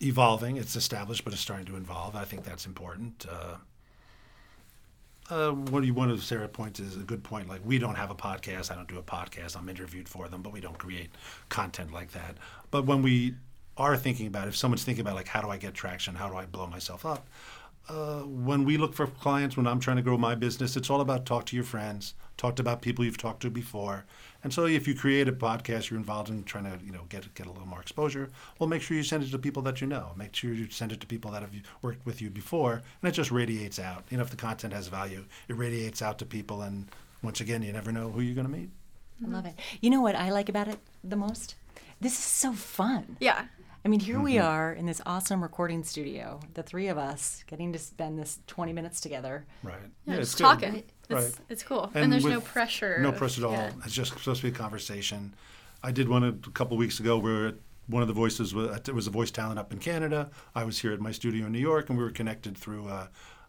evolving. 0.01 0.57
It's 0.57 0.75
established, 0.75 1.23
but 1.23 1.33
it's 1.33 1.41
starting 1.41 1.65
to 1.67 1.75
evolve. 1.75 2.15
I 2.15 2.25
think 2.25 2.43
that's 2.43 2.65
important. 2.65 3.25
Uh, 3.29 3.57
uh, 5.29 5.51
what 5.51 5.83
you 5.83 5.93
one 5.93 6.09
of 6.09 6.21
Sarah 6.23 6.47
points 6.47 6.79
is 6.79 6.97
a 6.97 6.99
good 6.99 7.23
point. 7.23 7.47
Like 7.47 7.61
we 7.63 7.79
don't 7.79 7.95
have 7.95 8.11
a 8.11 8.15
podcast. 8.15 8.71
I 8.71 8.75
don't 8.75 8.87
do 8.87 8.97
a 8.97 9.03
podcast. 9.03 9.55
I'm 9.55 9.69
interviewed 9.69 10.09
for 10.09 10.27
them, 10.27 10.41
but 10.41 10.51
we 10.51 10.59
don't 10.59 10.77
create 10.77 11.09
content 11.49 11.93
like 11.93 12.11
that. 12.11 12.35
But 12.69 12.85
when 12.85 13.01
we 13.01 13.35
are 13.77 13.95
thinking 13.95 14.27
about, 14.27 14.47
if 14.47 14.57
someone's 14.57 14.83
thinking 14.83 15.01
about 15.01 15.15
like 15.15 15.27
how 15.27 15.41
do 15.41 15.49
I 15.49 15.57
get 15.57 15.73
traction, 15.73 16.15
how 16.15 16.27
do 16.29 16.35
I 16.35 16.45
blow 16.45 16.67
myself 16.67 17.05
up, 17.05 17.27
uh, 17.89 18.21
when 18.21 18.63
we 18.63 18.77
look 18.77 18.93
for 18.93 19.07
clients, 19.07 19.57
when 19.57 19.67
I'm 19.67 19.79
trying 19.79 19.97
to 19.97 20.03
grow 20.03 20.17
my 20.17 20.35
business, 20.35 20.75
it's 20.75 20.89
all 20.89 21.01
about 21.01 21.25
talk 21.25 21.45
to 21.47 21.55
your 21.55 21.65
friends, 21.65 22.13
talk 22.37 22.55
to 22.57 22.61
about 22.61 22.81
people 22.81 23.03
you've 23.03 23.17
talked 23.17 23.41
to 23.41 23.49
before. 23.49 24.05
And 24.43 24.53
so 24.53 24.65
if 24.65 24.87
you 24.87 24.95
create 24.95 25.27
a 25.27 25.31
podcast, 25.31 25.89
you're 25.89 25.99
involved 25.99 26.29
in 26.29 26.43
trying 26.43 26.63
to, 26.63 26.83
you 26.83 26.91
know, 26.91 27.05
get 27.09 27.33
get 27.35 27.47
a 27.47 27.51
little 27.51 27.67
more 27.67 27.81
exposure. 27.81 28.29
Well, 28.57 28.69
make 28.69 28.81
sure 28.81 28.97
you 28.97 29.03
send 29.03 29.23
it 29.23 29.31
to 29.31 29.37
people 29.37 29.61
that 29.63 29.81
you 29.81 29.87
know. 29.87 30.13
Make 30.15 30.35
sure 30.35 30.53
you 30.53 30.69
send 30.69 30.91
it 30.91 30.99
to 31.01 31.07
people 31.07 31.31
that 31.31 31.41
have 31.41 31.51
worked 31.81 32.05
with 32.05 32.21
you 32.21 32.29
before, 32.29 32.81
and 33.01 33.09
it 33.09 33.11
just 33.11 33.31
radiates 33.31 33.77
out. 33.77 34.03
You 34.09 34.17
know, 34.17 34.23
if 34.23 34.29
the 34.29 34.37
content 34.37 34.73
has 34.73 34.87
value, 34.87 35.25
it 35.47 35.57
radiates 35.57 36.01
out 36.01 36.17
to 36.19 36.25
people, 36.25 36.61
and 36.61 36.87
once 37.21 37.39
again, 37.39 37.61
you 37.61 37.71
never 37.71 37.91
know 37.91 38.09
who 38.09 38.21
you're 38.21 38.35
going 38.35 38.47
to 38.47 38.53
meet. 38.53 38.69
I 39.23 39.27
love 39.27 39.45
it. 39.45 39.53
You 39.81 39.89
know 39.89 40.01
what 40.01 40.15
I 40.15 40.31
like 40.31 40.49
about 40.49 40.67
it 40.67 40.79
the 41.03 41.15
most? 41.15 41.55
This 41.99 42.13
is 42.13 42.19
so 42.19 42.53
fun. 42.53 43.17
Yeah. 43.19 43.45
I 43.83 43.87
mean, 43.87 43.99
here 43.99 44.19
we 44.19 44.37
are 44.37 44.71
in 44.73 44.85
this 44.85 45.01
awesome 45.07 45.41
recording 45.41 45.83
studio, 45.83 46.39
the 46.53 46.61
three 46.61 46.87
of 46.87 46.99
us 46.99 47.43
getting 47.47 47.73
to 47.73 47.79
spend 47.79 48.19
this 48.19 48.39
20 48.45 48.73
minutes 48.73 49.01
together. 49.01 49.45
Right. 49.63 49.75
Yeah, 50.05 50.15
it's 50.15 50.35
just 50.35 50.37
good. 50.37 50.43
talking. 50.43 50.75
It's, 50.75 50.87
Right. 51.09 51.45
it's 51.49 51.63
cool. 51.63 51.89
And, 51.95 52.13
there's 52.13 52.23
no 52.23 52.41
pressure. 52.41 52.99
No 53.01 53.09
of- 53.09 53.17
pressure 53.17 53.41
at 53.41 53.47
all. 53.47 53.53
yeah. 53.53 53.71
It's 53.83 53.93
just 53.93 54.11
supposed 54.17 54.41
to 54.41 54.47
be 54.51 54.53
a 54.53 54.57
conversation. 54.57 55.33
I 55.81 55.91
did 55.91 56.07
one 56.09 56.23
a 56.23 56.33
couple 56.51 56.77
weeks 56.77 56.99
ago 56.99 57.17
where 57.17 57.53
one 57.87 58.03
of 58.03 58.07
the 58.07 58.13
voices 58.13 58.53
was 58.53 58.77
it 58.87 58.93
was 58.93 59.07
a 59.07 59.11
voice 59.11 59.31
talent 59.31 59.57
up 59.57 59.73
in 59.73 59.79
Canada. 59.79 60.29
I 60.53 60.63
was 60.63 60.77
here 60.79 60.93
at 60.93 60.99
my 61.01 61.11
studio 61.11 61.47
in 61.47 61.51
New 61.51 61.59
York, 61.59 61.89
and 61.89 61.97
we 61.97 62.03
were 62.03 62.11
connected 62.11 62.55
through 62.55 62.87
uh, 62.87 63.07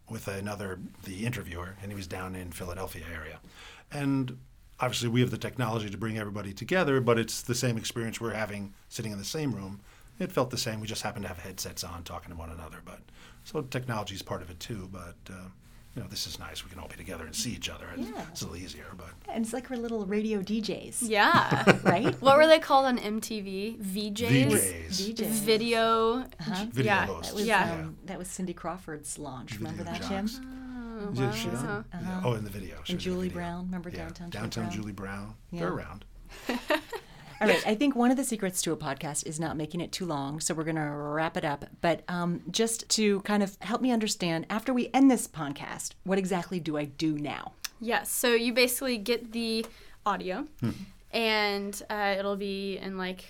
with 0.09 0.29
another 0.29 0.81
the 1.05 1.27
interviewer, 1.27 1.77
and 1.83 1.93
he 1.93 1.95
was 1.95 2.07
down 2.07 2.35
in 2.35 2.53
Philadelphia 2.53 3.05
area, 3.15 3.39
and. 3.91 4.39
Obviously, 4.81 5.09
we 5.09 5.21
have 5.21 5.31
the 5.31 5.39
technology 5.39 5.89
to 5.89 5.97
bring 5.97 6.19
everybody 6.19 6.53
together, 6.53 7.01
but 7.01 7.17
it's 7.17 7.41
the 7.41 7.55
same 7.55 7.77
experience 7.79 8.21
we're 8.21 8.33
having 8.33 8.75
sitting 8.89 9.13
in 9.13 9.19
the 9.19 9.25
same 9.25 9.55
room. 9.55 9.79
It 10.23 10.33
felt 10.33 10.51
the 10.51 10.59
same. 10.59 10.81
We 10.81 10.87
just 10.87 11.03
happened 11.03 11.25
to 11.25 11.29
have 11.29 11.39
headsets 11.39 11.85
on, 11.85 12.03
talking 12.05 12.31
to 12.33 12.37
one 12.39 12.51
another. 12.51 12.79
But 12.85 13.01
so 13.45 13.63
technology 13.63 14.15
is 14.15 14.23
part 14.23 14.43
of 14.43 14.51
it 14.51 14.61
too. 14.61 14.89
But 14.93 15.17
uh, 15.31 15.49
you 15.95 16.01
know, 16.03 16.09
this 16.09 16.27
is 16.27 16.39
nice. 16.39 16.65
We 16.65 16.71
can 16.71 16.79
all 16.79 16.89
be 16.89 16.97
together 16.97 17.25
and 17.25 17.35
see 17.35 17.51
each 17.51 17.69
other. 17.69 17.87
It's, 17.97 18.09
Yeah. 18.09 18.25
it's 18.31 18.41
a 18.43 18.47
little 18.47 18.63
easier, 18.65 18.87
but 18.97 19.11
And 19.29 19.45
it's 19.45 19.53
like 19.53 19.69
we're 19.69 19.77
little 19.77 20.07
radio 20.07 20.41
DJs. 20.41 20.99
Yeah. 21.03 21.79
Right? 21.85 22.15
what 22.23 22.37
were 22.39 22.47
they 22.47 22.59
called 22.61 22.87
on 22.87 22.99
MTV? 22.99 23.79
VJs? 23.79 24.49
VJs. 24.51 24.89
DJs. 25.15 25.27
Video. 25.43 26.19
Uh-huh. 26.21 26.67
video 26.71 26.85
Yeah. 26.93 27.07
hosts. 27.07 27.29
That 27.33 27.35
was, 27.37 27.47
Yeah. 27.47 27.73
um, 27.75 27.97
that 28.07 28.19
was 28.19 28.29
Cindy 28.29 28.55
Crawford's 28.55 29.19
launch. 29.19 29.57
Remember 29.59 29.85
Video 29.85 30.01
that, 30.01 30.09
Jim? 30.09 30.27
jocks. 30.29 30.41
Oh, 30.45 31.11
Yeah, 31.15 31.31
she- 31.33 31.49
wow. 31.49 31.85
yeah. 31.93 32.21
Oh, 32.25 32.35
in 32.35 32.45
the 32.45 32.51
video. 32.51 32.77
she 32.85 32.93
And 32.93 32.99
was 32.99 33.07
in 33.07 33.11
the 33.13 33.17
Julie 33.17 33.29
video. 33.29 33.35
Brown. 33.41 33.65
Remember 33.67 33.91
Yeah. 33.91 33.97
Downtown 33.97 34.31
Julie 34.31 34.41
Downtown 34.43 34.65
Brown? 34.65 34.75
Julie 34.77 34.93
Brown. 34.93 35.35
Yeah. 35.51 35.61
They're 35.61 35.73
around. 35.73 36.05
All 37.43 37.49
right. 37.49 37.67
I 37.67 37.75
think 37.75 37.95
one 37.97 38.11
of 38.11 38.17
the 38.17 38.25
secrets 38.25 38.63
to 38.63 38.73
a 38.73 38.77
podcast 38.77 39.27
is 39.27 39.39
not 39.41 39.57
making 39.57 39.81
it 39.81 39.93
too 39.93 40.05
long. 40.07 40.41
So 40.41 40.55
we're 40.55 40.65
going 40.65 40.77
to 40.77 40.83
wrap 40.83 41.37
it 41.37 41.45
up. 41.45 41.65
But 41.81 42.03
um, 42.09 42.43
just 42.51 42.89
to 42.91 43.21
kind 43.21 43.43
of 43.43 43.57
help 43.61 43.81
me 43.81 43.91
understand, 43.93 44.47
after 44.51 44.73
we 44.73 44.91
end 44.95 45.11
this 45.11 45.27
podcast, 45.29 45.91
what 46.05 46.19
exactly 46.19 46.61
do 46.61 46.77
I 46.77 46.85
do 46.85 47.19
now? 47.19 47.53
Yes. 47.81 48.11
So 48.11 48.35
you 48.35 48.53
basically 48.53 48.97
get 48.99 49.33
the 49.33 49.67
audio, 50.07 50.47
Hmm. 50.61 50.71
and 51.13 51.83
uh, 51.91 52.15
it'll 52.19 52.37
be 52.37 52.79
in 52.79 52.97
like 52.99 53.25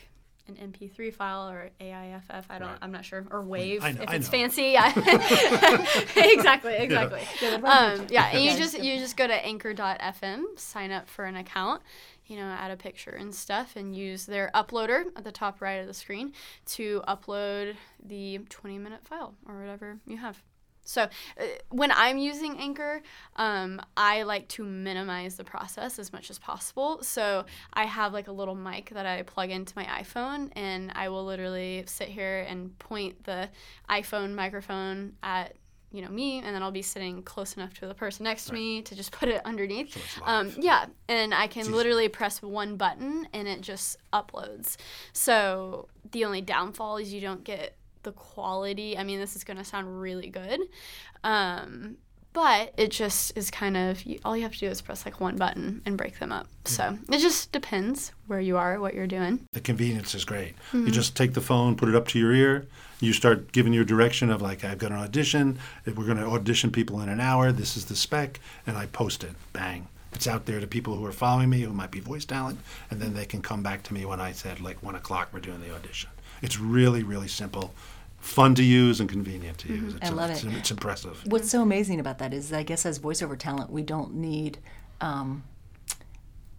an 0.48 0.56
MP3 0.56 1.14
file 1.14 1.48
or 1.48 1.70
AIFF. 1.80 2.46
I 2.50 2.58
don't. 2.58 2.68
Right. 2.68 2.78
I'm 2.82 2.90
not 2.92 3.04
sure. 3.04 3.24
Or 3.30 3.42
Wave 3.42 3.82
I 3.84 3.92
know- 3.92 4.02
if 4.02 4.08
I 4.10 4.14
it's 4.16 4.26
know. 4.26 4.38
fancy. 4.38 4.62
Yeah. 4.72 4.92
exactly. 6.16 6.74
Exactly. 6.74 7.20
Um, 7.62 8.06
yeah. 8.10 8.26
And 8.32 8.44
you 8.44 8.56
just 8.56 8.78
you 8.78 8.98
just 8.98 9.16
go 9.16 9.26
to 9.26 9.34
Anchor.fm, 9.34 10.58
sign 10.58 10.90
up 10.90 11.08
for 11.08 11.24
an 11.24 11.36
account. 11.36 11.82
You 12.26 12.36
know, 12.36 12.44
add 12.44 12.70
a 12.70 12.76
picture 12.76 13.10
and 13.10 13.34
stuff, 13.34 13.76
and 13.76 13.94
use 13.94 14.26
their 14.26 14.50
uploader 14.54 15.04
at 15.16 15.24
the 15.24 15.32
top 15.32 15.60
right 15.60 15.80
of 15.80 15.86
the 15.86 15.94
screen 15.94 16.32
to 16.66 17.02
upload 17.06 17.74
the 18.04 18.38
20 18.48 18.78
minute 18.78 19.06
file 19.06 19.34
or 19.46 19.58
whatever 19.58 19.98
you 20.06 20.16
have. 20.16 20.42
So 20.84 21.02
uh, 21.02 21.08
when 21.70 21.92
I'm 21.92 22.18
using 22.18 22.58
Anchor, 22.58 23.02
um, 23.36 23.80
I 23.96 24.24
like 24.24 24.48
to 24.48 24.64
minimize 24.64 25.36
the 25.36 25.44
process 25.44 25.98
as 25.98 26.12
much 26.12 26.30
as 26.30 26.38
possible. 26.38 27.02
So 27.02 27.44
I 27.72 27.84
have 27.84 28.12
like 28.12 28.28
a 28.28 28.32
little 28.32 28.54
mic 28.54 28.90
that 28.90 29.06
I 29.06 29.22
plug 29.22 29.50
into 29.50 29.72
my 29.76 29.84
iPhone, 29.84 30.50
and 30.56 30.92
I 30.94 31.08
will 31.08 31.24
literally 31.24 31.84
sit 31.86 32.08
here 32.08 32.44
and 32.48 32.76
point 32.78 33.24
the 33.24 33.48
iPhone 33.88 34.34
microphone 34.34 35.14
at 35.22 35.54
you 35.92 36.02
know 36.02 36.08
me, 36.08 36.38
and 36.38 36.54
then 36.54 36.62
I'll 36.62 36.70
be 36.70 36.82
sitting 36.82 37.22
close 37.22 37.54
enough 37.56 37.74
to 37.74 37.86
the 37.86 37.94
person 37.94 38.24
next 38.24 38.46
to 38.46 38.54
me 38.54 38.82
to 38.82 38.94
just 38.94 39.12
put 39.12 39.28
it 39.28 39.42
underneath. 39.44 39.92
So 40.16 40.22
Um, 40.24 40.52
yeah, 40.58 40.86
and 41.08 41.34
I 41.34 41.46
can 41.46 41.70
literally 41.70 42.08
press 42.08 42.40
one 42.42 42.76
button 42.76 43.28
and 43.32 43.46
it 43.46 43.60
just 43.60 43.98
uploads. 44.12 44.76
So 45.12 45.88
the 46.10 46.24
only 46.24 46.40
downfall 46.40 46.96
is 46.96 47.12
you 47.12 47.20
don't 47.20 47.44
get 47.44 47.76
the 48.02 48.12
quality. 48.12 48.98
I 48.98 49.04
mean, 49.04 49.20
this 49.20 49.36
is 49.36 49.44
going 49.44 49.58
to 49.58 49.64
sound 49.64 50.00
really 50.00 50.28
good, 50.28 50.60
um, 51.22 51.96
but 52.32 52.72
it 52.76 52.90
just 52.90 53.36
is 53.36 53.50
kind 53.50 53.76
of 53.76 54.02
all 54.24 54.36
you 54.36 54.42
have 54.42 54.54
to 54.54 54.58
do 54.58 54.66
is 54.66 54.80
press 54.80 55.04
like 55.04 55.20
one 55.20 55.36
button 55.36 55.82
and 55.84 55.96
break 55.96 56.18
them 56.18 56.32
up. 56.32 56.46
So 56.64 56.98
it 57.10 57.18
just 57.18 57.52
depends 57.52 58.12
where 58.26 58.40
you 58.40 58.56
are, 58.56 58.80
what 58.80 58.94
you're 58.94 59.06
doing. 59.06 59.46
The 59.52 59.60
convenience 59.60 60.14
is 60.14 60.24
great. 60.24 60.54
Mm-hmm. 60.68 60.86
You 60.86 60.92
just 60.92 61.16
take 61.16 61.34
the 61.34 61.40
phone, 61.40 61.76
put 61.76 61.88
it 61.88 61.94
up 61.94 62.08
to 62.08 62.18
your 62.18 62.32
ear. 62.32 62.66
You 63.00 63.12
start 63.12 63.50
giving 63.52 63.72
your 63.72 63.84
direction 63.84 64.30
of 64.30 64.40
like, 64.40 64.64
I've 64.64 64.78
got 64.78 64.92
an 64.92 64.98
audition. 64.98 65.58
If 65.84 65.96
We're 65.96 66.06
going 66.06 66.18
to 66.18 66.26
audition 66.26 66.70
people 66.70 67.00
in 67.00 67.08
an 67.08 67.20
hour. 67.20 67.50
This 67.50 67.76
is 67.76 67.86
the 67.86 67.96
spec, 67.96 68.38
and 68.66 68.76
I 68.76 68.86
post 68.86 69.24
it. 69.24 69.32
Bang. 69.52 69.88
It's 70.12 70.28
out 70.28 70.46
there 70.46 70.60
to 70.60 70.66
people 70.66 70.94
who 70.94 71.04
are 71.06 71.12
following 71.12 71.50
me, 71.50 71.62
who 71.62 71.72
might 71.72 71.90
be 71.90 72.00
voice 72.00 72.24
talent, 72.24 72.60
and 72.90 73.00
then 73.00 73.14
they 73.14 73.24
can 73.24 73.42
come 73.42 73.62
back 73.62 73.82
to 73.84 73.94
me 73.94 74.04
when 74.04 74.20
I 74.20 74.32
said 74.32 74.60
like 74.60 74.82
one 74.82 74.94
o'clock 74.94 75.30
we're 75.32 75.40
doing 75.40 75.60
the 75.60 75.74
audition. 75.74 76.10
It's 76.42 76.60
really, 76.60 77.02
really 77.02 77.28
simple, 77.28 77.72
fun 78.22 78.54
to 78.54 78.62
use, 78.62 79.00
and 79.00 79.08
convenient 79.10 79.58
to 79.58 79.68
use. 79.68 79.94
It's, 79.94 80.08
I 80.08 80.12
love 80.12 80.30
it's, 80.30 80.44
it. 80.44 80.54
It's 80.54 80.70
impressive. 80.70 81.20
What's 81.26 81.50
so 81.50 81.60
amazing 81.60 82.00
about 82.00 82.18
that 82.18 82.32
is, 82.32 82.52
I 82.52 82.62
guess, 82.62 82.86
as 82.86 82.98
voiceover 82.98 83.36
talent, 83.36 83.70
we 83.70 83.82
don't 83.82 84.14
need 84.14 84.58
um, 85.00 85.42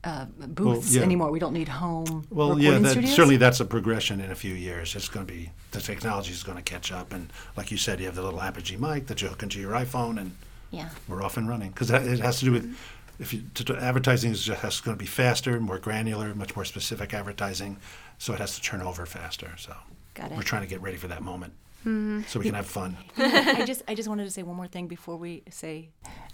uh, 0.03 0.25
booths 0.25 0.93
yeah. 0.93 1.01
anymore. 1.01 1.31
We 1.31 1.39
don't 1.39 1.53
need 1.53 1.69
home 1.69 2.27
Well, 2.29 2.49
recording 2.49 2.63
yeah, 2.73 2.79
that, 2.79 2.91
studios. 2.91 3.15
certainly 3.15 3.37
that's 3.37 3.61
a 3.61 3.65
progression 3.65 4.19
in 4.19 4.29
a 4.29 4.35
few 4.35 4.53
years. 4.53 4.93
It's 4.95 5.07
going 5.07 5.25
to 5.25 5.33
be 5.33 5.51
the 5.71 5.79
technology 5.79 6.31
is 6.31 6.43
going 6.43 6.57
to 6.57 6.63
catch 6.63 6.91
up, 6.91 7.13
and 7.13 7.31
like 7.55 7.71
you 7.71 7.77
said, 7.77 7.99
you 7.99 8.05
have 8.07 8.15
the 8.15 8.21
little 8.21 8.41
Apogee 8.41 8.75
mic 8.77 9.07
that 9.07 9.21
you 9.21 9.29
hook 9.29 9.41
into 9.41 9.59
your 9.59 9.71
iPhone, 9.71 10.19
and 10.19 10.35
Yeah. 10.69 10.89
we're 11.07 11.23
off 11.23 11.37
and 11.37 11.47
running. 11.47 11.69
Because 11.69 11.89
it 11.89 12.19
has 12.19 12.39
to 12.39 12.45
do 12.45 12.51
with 12.51 12.77
if 13.19 13.33
you 13.33 13.43
to, 13.53 13.63
to- 13.63 13.77
advertising 13.77 14.31
is 14.31 14.43
just 14.43 14.61
has, 14.61 14.81
going 14.81 14.97
to 14.97 14.99
be 14.99 15.07
faster, 15.07 15.59
more 15.61 15.79
granular, 15.79 16.35
much 16.35 16.55
more 16.57 16.65
specific 16.65 17.13
advertising, 17.13 17.77
so 18.17 18.33
it 18.33 18.39
has 18.39 18.55
to 18.55 18.61
turn 18.61 18.81
over 18.81 19.05
faster. 19.05 19.51
So 19.57 19.73
Got 20.13 20.31
it. 20.31 20.37
we're 20.37 20.43
trying 20.43 20.61
to 20.63 20.67
get 20.67 20.81
ready 20.81 20.97
for 20.97 21.07
that 21.07 21.21
moment, 21.23 21.53
so 21.83 22.39
we 22.39 22.45
can 22.45 22.53
have 22.55 22.65
fun. 22.67 22.95
I 23.17 23.63
just 23.65 23.81
I 23.87 23.95
just 23.95 24.07
wanted 24.07 24.23
to 24.25 24.29
say 24.31 24.43
one 24.43 24.55
more 24.55 24.67
thing 24.67 24.87
before 24.87 25.17
we 25.17 25.43
say 25.49 25.89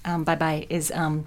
um, 0.06 0.24
bye 0.24 0.36
bye. 0.36 0.68
Is 0.70 0.92
um, 0.92 1.26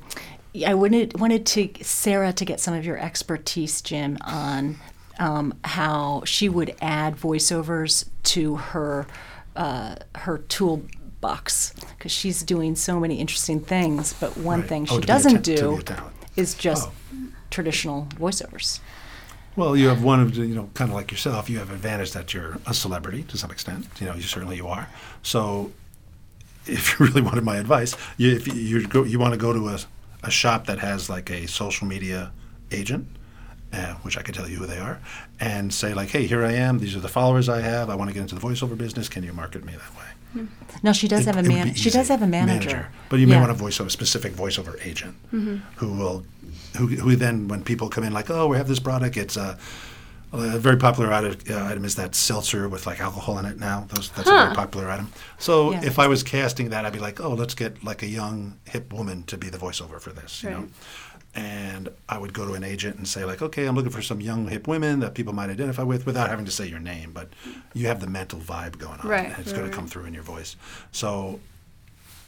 I 0.66 0.74
wanted 0.74 1.18
wanted 1.18 1.46
to 1.46 1.70
Sarah 1.82 2.32
to 2.32 2.44
get 2.44 2.60
some 2.60 2.74
of 2.74 2.84
your 2.84 2.98
expertise, 2.98 3.80
Jim, 3.82 4.18
on 4.22 4.76
um, 5.18 5.54
how 5.64 6.22
she 6.24 6.48
would 6.48 6.74
add 6.80 7.16
voiceovers 7.16 8.06
to 8.24 8.56
her 8.56 9.06
uh, 9.56 9.96
her 10.16 10.38
toolbox 10.38 11.74
because 11.96 12.12
she's 12.12 12.42
doing 12.42 12.74
so 12.76 13.00
many 13.00 13.16
interesting 13.18 13.60
things. 13.60 14.12
But 14.14 14.36
one 14.36 14.60
Right. 14.60 14.68
thing 14.68 14.86
Oh, 14.90 15.00
she 15.00 15.06
doesn't 15.06 15.44
ta- 15.44 15.56
do 15.56 15.82
is 16.36 16.54
just 16.54 16.88
Oh. 16.88 17.16
traditional 17.50 18.06
voiceovers. 18.18 18.80
Well, 19.54 19.76
you 19.76 19.88
have 19.88 20.02
one 20.02 20.20
of 20.20 20.34
the, 20.34 20.46
you 20.46 20.54
know, 20.54 20.70
kind 20.72 20.90
of 20.90 20.94
like 20.94 21.10
yourself. 21.10 21.50
You 21.50 21.58
have 21.58 21.70
advantage 21.70 22.12
that 22.12 22.32
you're 22.32 22.58
a 22.66 22.72
celebrity 22.72 23.22
to 23.24 23.36
some 23.36 23.50
extent. 23.50 23.86
You 24.00 24.06
know, 24.06 24.14
you 24.14 24.22
certainly 24.22 24.56
you 24.56 24.66
are. 24.66 24.88
So, 25.22 25.72
if 26.66 26.98
you 26.98 27.06
really 27.06 27.20
wanted 27.20 27.44
my 27.44 27.56
advice, 27.56 27.94
you, 28.16 28.34
if 28.34 28.46
you 28.48 28.54
you, 28.54 28.88
go, 28.88 29.04
you 29.04 29.18
want 29.18 29.34
to 29.34 29.38
go 29.38 29.52
to 29.52 29.68
a, 29.68 29.78
a 30.22 30.30
shop 30.30 30.66
that 30.66 30.78
has 30.78 31.10
like 31.10 31.30
a 31.30 31.46
social 31.46 31.86
media 31.86 32.32
agent, 32.70 33.06
uh, 33.72 33.94
which 34.02 34.16
I 34.18 34.22
can 34.22 34.34
tell 34.34 34.48
you 34.48 34.56
who 34.56 34.66
they 34.66 34.78
are, 34.78 35.00
and 35.40 35.72
say 35.72 35.94
like, 35.94 36.10
hey, 36.10 36.26
here 36.26 36.44
I 36.44 36.52
am. 36.52 36.78
These 36.78 36.94
are 36.96 37.00
the 37.00 37.08
followers 37.08 37.48
I 37.48 37.60
have. 37.60 37.88
I 37.90 37.94
want 37.94 38.08
to 38.10 38.14
get 38.14 38.20
into 38.20 38.34
the 38.34 38.40
voiceover 38.40 38.76
business. 38.76 39.08
Can 39.08 39.22
you 39.24 39.32
market 39.32 39.64
me 39.64 39.72
that 39.72 39.96
way? 39.96 40.46
No, 40.82 40.92
she 40.92 41.08
does 41.08 41.26
It- 41.26 41.34
have 41.34 41.44
a 41.44 41.48
man. 41.48 41.74
She 41.74 41.90
does 41.90 42.08
have 42.08 42.22
a 42.22 42.26
manager. 42.26 42.88
But 43.10 43.18
you 43.20 43.26
may 43.26 43.34
Yeah. 43.34 43.46
want 43.46 43.52
a 43.60 43.64
voiceover 43.64 43.90
specific 43.90 44.32
voiceover 44.34 44.78
agent 44.84 45.14
who 45.30 45.92
will 45.92 46.24
who, 46.76 46.86
who 46.86 47.16
then 47.16 47.48
when 47.48 47.62
people 47.62 47.88
come 47.90 48.02
in 48.04 48.12
like 48.14 48.30
oh 48.30 48.46
we 48.46 48.56
have 48.56 48.66
this 48.68 48.78
product 48.78 49.16
it's 49.18 49.36
a, 49.36 49.58
a 50.32 50.58
very 50.58 50.78
popular 50.78 51.12
item, 51.12 51.32
uh, 51.50 51.84
is 51.84 51.96
that 51.96 52.14
seltzer 52.14 52.66
with 52.66 52.86
like 52.86 52.98
alcohol 53.00 53.38
in 53.38 53.44
it 53.44 53.58
now 53.60 53.86
Those, 53.88 54.08
that's 54.10 54.28
a 54.28 54.32
very 54.32 54.54
popular 54.54 54.90
item 54.90 55.12
so 55.38 55.72
Yeah. 55.72 55.84
if 55.84 55.98
I 55.98 56.06
was 56.06 56.22
casting 56.22 56.70
that 56.70 56.86
I'd 56.86 56.92
be 56.94 56.98
like 56.98 57.20
oh 57.20 57.34
let's 57.34 57.54
get 57.54 57.84
like 57.84 58.02
a 58.02 58.06
young 58.06 58.56
hip 58.66 58.90
woman 58.92 59.24
to 59.24 59.36
be 59.36 59.50
the 59.50 59.58
voiceover 59.58 60.00
for 60.00 60.10
this 60.10 60.42
you 60.42 60.50
know 60.50 60.56
Right. 60.60 60.68
And 61.34 61.88
I 62.08 62.18
would 62.18 62.32
go 62.34 62.46
to 62.46 62.52
an 62.52 62.62
agent 62.64 62.96
and 62.96 63.08
say 63.08 63.24
like 63.24 63.40
okay 63.42 63.66
I'm 63.66 63.74
looking 63.74 63.90
for 63.90 64.02
some 64.02 64.20
young 64.20 64.48
hip 64.48 64.68
women 64.68 65.00
that 65.00 65.14
people 65.14 65.32
might 65.32 65.50
identify 65.50 65.82
with 65.82 66.04
without 66.06 66.28
having 66.28 66.44
to 66.44 66.50
say 66.50 66.66
your 66.66 66.78
name 66.78 67.12
but 67.12 67.28
you 67.74 67.86
have 67.86 68.00
the 68.00 68.06
mental 68.06 68.38
vibe 68.38 68.78
going 68.78 69.00
on 69.00 69.08
Right, 69.08 69.26
and 69.30 69.38
it's 69.38 69.46
right, 69.48 69.56
going 69.56 69.62
right. 69.62 69.70
to 69.70 69.76
come 69.76 69.86
through 69.86 70.04
in 70.04 70.14
your 70.14 70.22
voice 70.22 70.56
so 70.90 71.40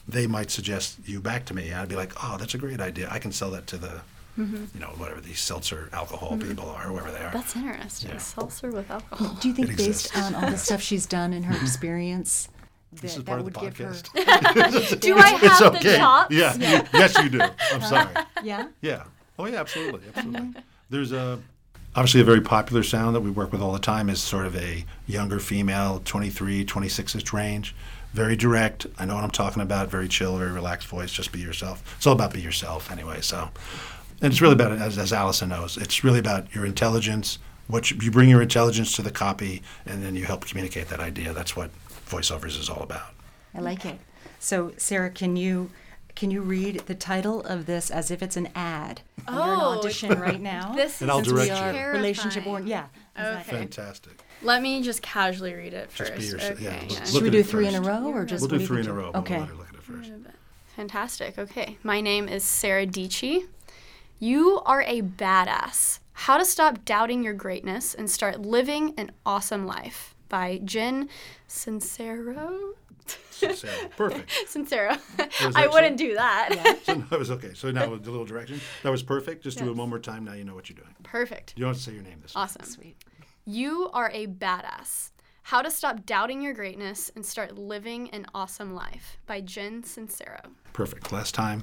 they 0.07 0.27
might 0.27 0.51
suggest 0.51 0.99
you 1.07 1.19
back 1.21 1.47
to 1.47 1.55
me. 1.55 1.69
And 1.71 1.77
I'd 1.81 1.89
be 1.89 1.97
like, 1.97 2.13
oh, 2.23 2.37
that's 2.39 2.53
a 2.53 2.59
great 2.59 2.79
idea. 2.79 3.09
I 3.11 3.19
can 3.19 3.33
sell 3.33 3.51
that 3.53 3.67
to 3.69 3.79
the, 3.79 4.03
Mm-hmm. 4.39 4.65
you 4.75 4.81
know, 4.81 4.89
whatever 4.99 5.21
these 5.21 5.39
seltzer 5.39 5.89
alcohol 5.93 6.37
people 6.37 6.69
are, 6.69 6.81
whoever 6.83 7.11
they 7.13 7.21
are. 7.21 7.31
That's 7.33 7.55
interesting. 7.55 8.11
Yeah. 8.11 8.19
Seltzer 8.19 8.71
with 8.73 8.91
alcohol. 8.91 9.39
Do 9.41 9.47
you 9.47 9.55
think, 9.55 9.77
based 9.77 10.15
on 10.17 10.35
all 10.35 10.51
the 10.51 10.59
stuff 10.59 10.83
she's 10.91 11.07
done 11.07 11.33
in 11.33 11.45
her 11.45 11.57
experience, 11.63 12.49
that, 12.97 13.03
this 13.03 13.13
is 13.13 13.19
that 13.19 13.27
part 13.27 13.41
of 13.41 13.45
would 13.45 13.55
the 13.55 13.61
give 13.61 13.75
podcast. 13.75 15.01
Do 15.01 15.17
I 15.17 15.29
have 15.29 15.43
it's 15.43 15.59
the 15.59 15.71
okay. 15.71 15.97
chops? 15.97 16.35
Yeah. 16.35 16.87
yes, 16.93 17.19
you 17.23 17.29
do. 17.29 17.41
I'm 17.73 17.81
sorry. 17.83 18.15
Yeah. 18.43 18.69
Yeah. 18.81 19.05
Oh, 19.39 19.47
yeah, 19.47 19.61
absolutely. 19.61 20.01
Mm-hmm. 20.01 20.19
Absolutely. 20.37 20.63
There's 20.91 21.13
a, 21.13 21.41
obviously 21.97 22.21
a 22.21 22.25
very 22.25 22.41
popular 22.41 22.83
sound 22.83 23.17
that 23.17 23.21
we 23.21 23.31
work 23.31 23.53
with 23.53 23.61
all 23.61 23.73
the 23.73 23.79
time 23.79 24.09
is 24.09 24.21
sort 24.23 24.47
of 24.47 24.57
a 24.57 24.85
younger 25.07 25.39
female, 25.39 26.01
23, 26.05 26.65
26-ish 26.65 27.33
range. 27.33 27.75
Very 28.13 28.37
direct. 28.37 28.87
I 28.97 29.05
know 29.07 29.17
what 29.17 29.25
I'm 29.25 29.31
talking 29.31 29.61
about. 29.63 29.89
Very 29.91 30.07
chill, 30.07 30.39
very 30.39 30.53
relaxed 30.53 30.87
voice. 30.87 31.13
Just 31.13 31.33
be 31.33 31.41
yourself. 31.41 31.83
It's 31.97 32.07
all 32.07 32.13
about 32.13 32.33
be 32.33 32.41
yourself 32.41 32.93
anyway. 32.93 33.21
So, 33.21 33.51
and 34.23 34.33
it's 34.33 34.41
really 34.41 34.55
about, 34.55 34.71
as, 34.73 34.99
as 34.99 35.13
Allison 35.13 35.49
knows, 35.49 35.77
it's 35.77 36.05
really 36.05 36.21
about 36.21 36.55
your 36.55 36.65
intelligence, 36.65 37.39
what 37.67 37.91
you, 37.91 37.99
you 38.01 38.13
bring 38.13 38.29
your 38.29 38.41
intelligence 38.41 38.95
to 38.97 39.03
the 39.03 39.11
copy, 39.11 39.63
and 39.85 40.05
then 40.05 40.15
you 40.15 40.27
help 40.27 40.47
communicate 40.47 40.89
that 40.91 41.01
idea. 41.01 41.33
That's 41.33 41.57
what 41.57 41.71
voiceovers 42.07 42.59
is 42.59 42.69
all 42.69 42.83
about. 42.83 43.15
I 43.55 43.61
like 43.61 43.85
it. 43.87 43.99
So, 44.39 44.73
Sarah, 44.77 45.11
can 45.11 45.37
you 45.37 45.71
can 46.15 46.31
you 46.31 46.43
read 46.43 46.79
the 46.87 46.95
title 46.95 47.41
of 47.43 47.67
this 47.67 47.91
as 47.91 48.11
if 48.13 48.23
it's 48.23 48.37
an 48.37 48.49
ad? 48.55 49.01
You're 49.29 49.37
in 49.37 49.41
Oh. 49.43 49.79
audition 49.79 50.19
right 50.21 50.41
now. 50.55 50.73
This 50.75 51.01
And 51.03 51.11
I'll 51.11 51.23
direct 51.23 51.51
we 51.51 51.57
are 51.57 51.73
you. 51.73 51.87
relationship 51.93 52.45
terrifying. 52.45 52.65
born. 52.65 52.67
Yeah. 52.69 52.87
exactly. 53.17 53.59
Fantastic. 53.59 54.25
Let 54.43 54.63
me 54.63 54.81
just 54.83 55.03
casually 55.03 55.55
read 55.55 55.73
it 55.75 55.89
Just 55.95 56.11
first. 56.13 56.21
be 56.21 56.27
yourself. 56.27 56.53
Okay, 56.53 56.65
yeah. 56.89 56.99
look 56.99 57.07
Should 57.07 57.23
we 57.23 57.31
do 57.31 57.39
it 57.39 57.47
three 57.47 57.67
in 57.67 57.75
a 57.75 57.81
row, 57.81 58.05
or 58.13 58.25
just 58.25 58.43
We'll 58.49 58.59
do 58.61 58.65
three 58.65 58.81
in 58.83 58.87
a 58.87 58.91
you- 58.91 58.95
row. 58.95 59.11
but 59.13 59.19
Okay. 59.21 59.39
We'll 59.39 59.43
let 59.47 59.49
her 59.51 59.55
look 59.57 59.69
at 59.71 59.75
it 59.75 59.83
first. 59.83 60.11
Fantastic. 60.77 61.39
Okay. 61.39 61.79
My 61.83 62.01
name 62.01 62.29
is 62.29 62.45
Sarah 62.45 62.87
Dietschy. 62.87 63.47
You 64.19 64.61
are 64.65 64.83
a 64.83 65.03
badass. 65.03 65.99
How 66.13 66.37
to 66.39 66.45
Stop 66.45 66.85
Doubting 66.85 67.23
Your 67.25 67.35
Greatness 67.35 67.95
and 67.95 68.09
Start 68.11 68.41
Living 68.43 68.95
an 68.97 69.11
Awesome 69.27 69.67
Life 69.67 70.14
by 70.35 70.59
Jen 70.65 71.09
Sincero. 71.49 72.73
Sarah, 73.31 73.89
Perfect. 73.97 74.33
Sincero. 74.49 74.99
I 75.55 75.69
wouldn't 75.69 75.97
do 75.97 76.15
that. 76.15 76.81
So 76.85 76.95
that 76.95 77.19
was 77.21 77.31
okay. 77.31 77.53
So 77.55 77.71
now 77.71 77.89
with 77.89 78.03
the 78.03 78.11
little 78.11 78.27
direction, 78.27 78.61
that 78.83 78.91
was 78.91 79.05
perfect. 79.05 79.45
Just 79.45 79.59
do 79.59 79.71
it 79.71 79.77
one 79.77 79.89
more 79.89 80.01
time. 80.01 80.25
Now 80.25 80.33
you 80.33 80.43
know 80.43 80.57
what 80.57 80.69
you're 80.69 80.77
doing. 80.77 80.93
Perfect. 81.05 81.55
You 81.57 81.61
don't 81.61 81.71
have 81.71 81.77
to 81.77 81.83
say 81.85 81.93
your 81.93 82.03
name 82.03 82.19
this 82.21 82.33
time. 82.33 82.43
Awesome. 82.43 82.65
Sweet. 82.65 82.97
You 83.45 83.91
are 83.93 84.11
a 84.13 84.27
badass. 84.27 85.11
How 85.45 85.63
to 85.63 85.71
Stop 85.71 86.05
Doubting 86.05 86.43
Your 86.43 86.53
Greatness 86.53 87.13
and 87.15 87.25
Start 87.25 87.57
Living 87.57 88.11
an 88.11 88.27
Awesome 88.35 88.75
Life 88.75 89.19
by 89.27 89.41
Jen 89.41 89.83
Sincero. 89.83 90.41
Perfect. 90.73 91.13
Last 91.13 91.33
time, 91.35 91.63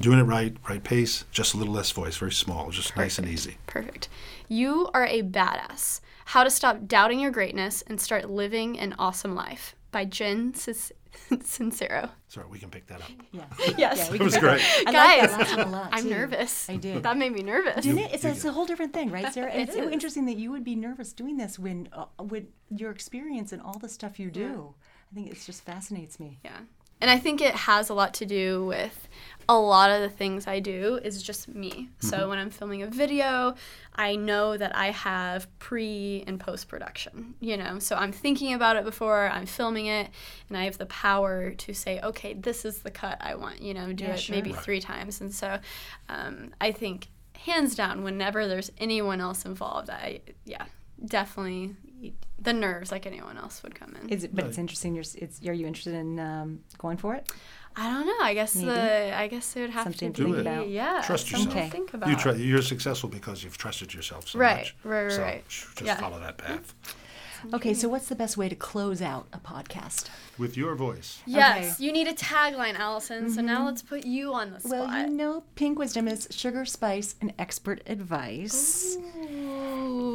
doing 0.00 0.18
it 0.18 0.24
right, 0.24 0.56
right 0.68 0.82
pace, 0.82 1.24
just 1.30 1.54
a 1.54 1.56
little 1.56 1.74
less 1.74 1.90
voice, 1.90 2.16
very 2.16 2.32
small, 2.32 2.70
just 2.70 2.96
nice 2.96 3.18
and 3.18 3.28
easy. 3.28 3.58
Perfect. 3.66 4.08
You 4.48 4.88
are 4.94 5.06
a 5.06 5.22
badass. 5.22 6.00
How 6.26 6.44
to 6.44 6.50
Stop 6.50 6.86
Doubting 6.86 7.20
Your 7.20 7.30
Greatness 7.30 7.82
and 7.82 8.00
Start 8.00 8.28
Living 8.30 8.78
an 8.78 8.94
Awesome 8.98 9.34
Life 9.34 9.76
by 9.92 10.04
Jen 10.04 10.54
Sis- 10.54 10.92
Sincero. 11.30 12.10
Sorry, 12.28 12.46
we 12.50 12.58
can 12.58 12.68
pick 12.68 12.86
that 12.88 13.00
up. 13.00 13.10
Yeah. 13.32 13.44
Yes. 13.78 13.96
Yeah, 13.98 14.10
That 14.16 14.20
was 14.20 14.34
can- 14.34 14.42
great. 14.42 14.60
I 14.62 14.82
like 14.82 14.92
Guys, 14.92 15.30
that 15.30 15.38
last 15.38 15.56
one 15.56 15.66
a 15.66 15.70
lot. 15.70 15.88
I'm 15.92 16.02
too. 16.04 16.10
nervous. 16.10 16.68
I 16.68 16.76
did. 16.76 17.02
That 17.04 17.16
made 17.16 17.32
me 17.32 17.42
nervous. 17.42 17.84
Didn't 17.84 18.00
it? 18.00 18.12
It's, 18.14 18.24
it's 18.24 18.44
a 18.44 18.52
whole 18.52 18.66
different 18.66 18.92
thing, 18.92 19.10
right, 19.10 19.32
Sarah? 19.32 19.50
And 19.50 19.60
It 19.62 19.68
it's 19.68 19.76
so 19.76 19.88
interesting 19.88 20.26
that 20.26 20.36
you 20.36 20.50
would 20.50 20.64
be 20.64 20.74
nervous 20.76 21.12
doing 21.12 21.36
this 21.36 21.58
when, 21.58 21.88
uh, 21.92 22.06
with 22.22 22.44
your 22.70 22.90
experience 22.90 23.52
and 23.52 23.62
all 23.62 23.78
the 23.78 23.88
stuff 23.88 24.18
you 24.18 24.30
do. 24.30 24.74
I 25.10 25.14
think 25.14 25.28
it 25.30 25.38
just 25.44 25.64
fascinates 25.64 26.18
me. 26.20 26.38
Yeah. 26.44 26.58
And 27.00 27.10
I 27.10 27.18
think 27.18 27.40
it 27.40 27.54
has 27.54 27.90
a 27.90 27.94
lot 27.94 28.14
to 28.14 28.26
do 28.26 28.64
with 28.64 29.08
a 29.48 29.56
lot 29.56 29.90
of 29.90 30.00
the 30.00 30.08
things 30.08 30.48
I 30.48 30.58
do 30.58 30.98
is 31.04 31.22
just 31.22 31.46
me. 31.46 31.88
So 32.00 32.28
when 32.28 32.38
I'm 32.38 32.50
filming 32.50 32.82
a 32.82 32.88
video, 32.88 33.54
I 33.94 34.16
know 34.16 34.56
that 34.56 34.74
I 34.74 34.90
have 34.90 35.46
pre 35.60 36.24
and 36.26 36.40
post 36.40 36.66
production, 36.68 37.34
you 37.38 37.56
know. 37.56 37.78
So 37.78 37.94
I'm 37.94 38.10
thinking 38.10 38.54
about 38.54 38.74
it 38.76 38.84
before 38.84 39.28
I'm 39.28 39.46
filming 39.46 39.86
it 39.86 40.08
and 40.48 40.58
I 40.58 40.64
have 40.64 40.78
the 40.78 40.86
power 40.86 41.52
to 41.52 41.72
say, 41.74 42.00
okay, 42.00 42.34
this 42.34 42.64
is 42.64 42.80
the 42.80 42.90
cut 42.90 43.18
I 43.20 43.36
want, 43.36 43.62
you 43.62 43.72
know, 43.72 43.92
do 43.92 44.04
Yeah, 44.04 44.14
it 44.14 44.20
sure. 44.20 44.34
maybe 44.34 44.50
Right. 44.52 44.60
three 44.62 44.80
times. 44.80 45.20
And 45.20 45.32
so 45.32 45.58
um, 46.08 46.52
I 46.60 46.72
think 46.72 47.08
hands 47.36 47.76
down, 47.76 48.02
whenever 48.02 48.48
there's 48.48 48.72
anyone 48.78 49.20
else 49.20 49.44
involved, 49.44 49.90
I, 49.90 50.22
yeah, 50.44 50.64
definitely 51.04 51.76
the 52.46 52.52
nerves 52.54 52.90
like 52.90 53.04
anyone 53.06 53.36
else 53.36 53.62
would 53.62 53.74
come 53.74 53.94
in. 54.00 54.08
Is 54.08 54.24
it, 54.24 54.34
but 54.34 54.46
it's 54.46 54.56
interesting. 54.58 54.94
You're, 54.94 55.04
it's, 55.16 55.44
are 55.46 55.52
you 55.52 55.66
interested 55.66 55.94
in 55.94 56.18
um, 56.18 56.60
going 56.78 56.96
for 56.96 57.14
it? 57.14 57.30
I 57.78 57.90
don't 57.90 58.06
know. 58.06 58.16
I 58.22 58.32
guess 58.32 58.54
Maybe. 58.56 58.70
the 58.70 59.14
I 59.18 59.26
guess 59.28 59.54
it 59.54 59.60
would 59.60 59.70
have 59.70 59.84
Something 59.84 60.12
to 60.14 60.22
to 60.22 60.26
be 60.28 60.32
think 60.32 60.46
about. 60.46 60.68
yeah. 60.70 61.02
Trust 61.04 61.30
yourself. 61.30 61.52
to 61.52 61.68
think 61.68 61.92
about. 61.92 62.08
You 62.08 62.16
try, 62.16 62.32
you're 62.32 62.62
successful 62.62 63.10
because 63.10 63.44
you've 63.44 63.58
trusted 63.58 63.92
yourself 63.92 64.28
so 64.28 64.38
Right, 64.38 64.56
much. 64.58 64.76
right, 64.84 65.02
right, 65.02 65.12
so 65.12 65.22
right. 65.22 65.44
Just 65.48 65.82
Yeah. 65.82 65.96
follow 65.96 66.18
that 66.20 66.38
path 66.38 66.74
Okay, 67.54 67.74
so 67.74 67.86
what's 67.88 68.08
the 68.08 68.14
best 68.16 68.36
way 68.38 68.48
to 68.48 68.56
close 68.56 69.02
out 69.02 69.26
a 69.32 69.38
podcast? 69.38 70.08
with 70.38 70.56
your 70.56 70.74
voice. 70.74 71.20
Yes, 71.26 71.78
you 71.80 71.92
need 71.92 72.08
a 72.08 72.12
tagline, 72.14 72.76
Allison. 72.78 73.30
So 73.30 73.40
now 73.42 73.64
let's 73.66 73.82
put 73.82 74.04
you 74.06 74.32
on 74.34 74.52
the 74.52 74.60
spot. 74.60 74.72
Mm-hmm. 74.72 74.92
Well, 74.92 75.06
you 75.10 75.16
know, 75.16 75.44
Pink 75.54 75.78
Wisdom 75.78 76.08
is 76.08 76.28
sugar, 76.30 76.64
spice, 76.64 77.14
and 77.20 77.32
expert 77.38 77.82
advice. 77.86 78.96
Ooh, 78.96 79.65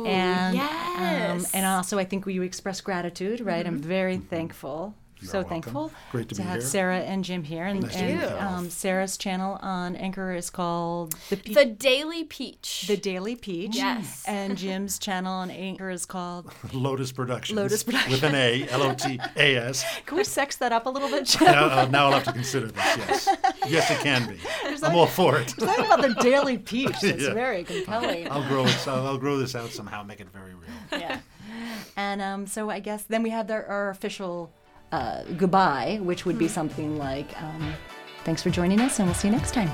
and 0.05 0.55
yes. 0.55 1.43
um, 1.45 1.45
and 1.53 1.65
also 1.65 1.97
I 1.97 2.05
think 2.05 2.25
we 2.25 2.39
express 2.41 2.81
gratitude, 2.81 3.41
right? 3.41 3.65
I'm 3.65 3.79
very 3.79 4.17
thankful. 4.17 4.95
You 5.21 5.27
so 5.27 5.39
welcome. 5.39 5.49
thankful 5.61 5.91
Great 6.11 6.29
to 6.29 6.35
be 6.35 6.41
have 6.41 6.53
here. 6.53 6.61
Sarah 6.61 6.99
and 6.99 7.23
Jim 7.23 7.43
here, 7.43 7.63
and, 7.65 7.81
Nice 7.83 7.95
and 7.95 8.19
meet 8.19 8.27
you. 8.27 8.35
um, 8.37 8.69
Sarah's 8.71 9.17
channel 9.17 9.59
on 9.61 9.95
Anchor 9.95 10.33
is 10.33 10.49
called 10.49 11.13
the, 11.29 11.37
Pe- 11.37 11.53
the 11.53 11.65
Daily 11.65 12.23
Peach. 12.23 12.85
the 12.87 12.97
Daily 12.97 13.35
Peach. 13.35 13.75
Yes. 13.75 14.23
and 14.27 14.57
Jim's 14.57 14.97
channel 14.97 15.31
on 15.33 15.51
Anchor 15.51 15.91
is 15.91 16.07
called. 16.07 16.47
Lotas 16.69 17.13
Productions. 17.13 17.59
Lotas 17.59 17.85
Productions. 17.85 18.13
With 18.19 18.23
an 18.23 18.33
A, 18.35 18.67
L 18.69 18.81
O 18.81 18.93
T 18.95 19.19
A 19.37 19.55
S. 19.57 19.85
Can 20.07 20.17
we 20.17 20.23
sex 20.23 20.55
that 20.57 20.71
up 20.71 20.87
a 20.87 20.89
little 20.89 21.09
bit, 21.09 21.25
Jim? 21.25 21.45
Now, 21.45 21.65
uh, 21.65 21.85
now 21.85 22.05
I'll 22.07 22.13
have 22.13 22.23
to 22.23 22.33
consider 22.33 22.67
this, 22.67 22.97
yes. 22.97 23.29
Yes, 23.67 23.91
it 23.91 23.99
can 23.99 24.27
be. 24.27 24.39
I'm 24.83 24.95
all 24.95 25.05
for 25.05 25.37
it. 25.39 25.51
Something 25.51 25.85
about 25.85 26.01
the 26.01 26.15
Daily 26.21 26.57
Peach 26.57 26.99
that's 26.99 27.21
Yeah. 27.21 27.33
very 27.35 27.63
compelling. 27.63 28.27
I'll 28.31 28.47
grow 28.47 28.65
it. 28.65 28.87
I'll, 28.87 29.05
I'll 29.05 29.17
grow 29.19 29.37
this 29.37 29.53
out 29.55 29.69
somehow, 29.69 30.01
make 30.01 30.19
it 30.19 30.29
very 30.33 30.53
real. 30.55 30.99
yeah. 30.99 31.19
And 31.95 32.21
um, 32.21 32.47
so 32.47 32.69
I 32.71 32.79
guess 32.79 33.03
then 33.03 33.21
we 33.21 33.29
have 33.29 33.45
their, 33.47 33.67
our 33.67 33.89
official 33.91 34.51
uh, 34.91 35.23
goodbye, 35.37 35.99
which 36.01 36.25
would 36.25 36.37
be 36.37 36.47
something 36.47 36.97
like, 36.97 37.39
um, 37.41 37.73
"Thanks 38.23 38.41
for 38.43 38.49
joining 38.49 38.79
us, 38.81 38.99
and 38.99 39.07
we'll 39.07 39.15
see 39.15 39.27
you 39.27 39.35
next 39.35 39.53
time." 39.53 39.71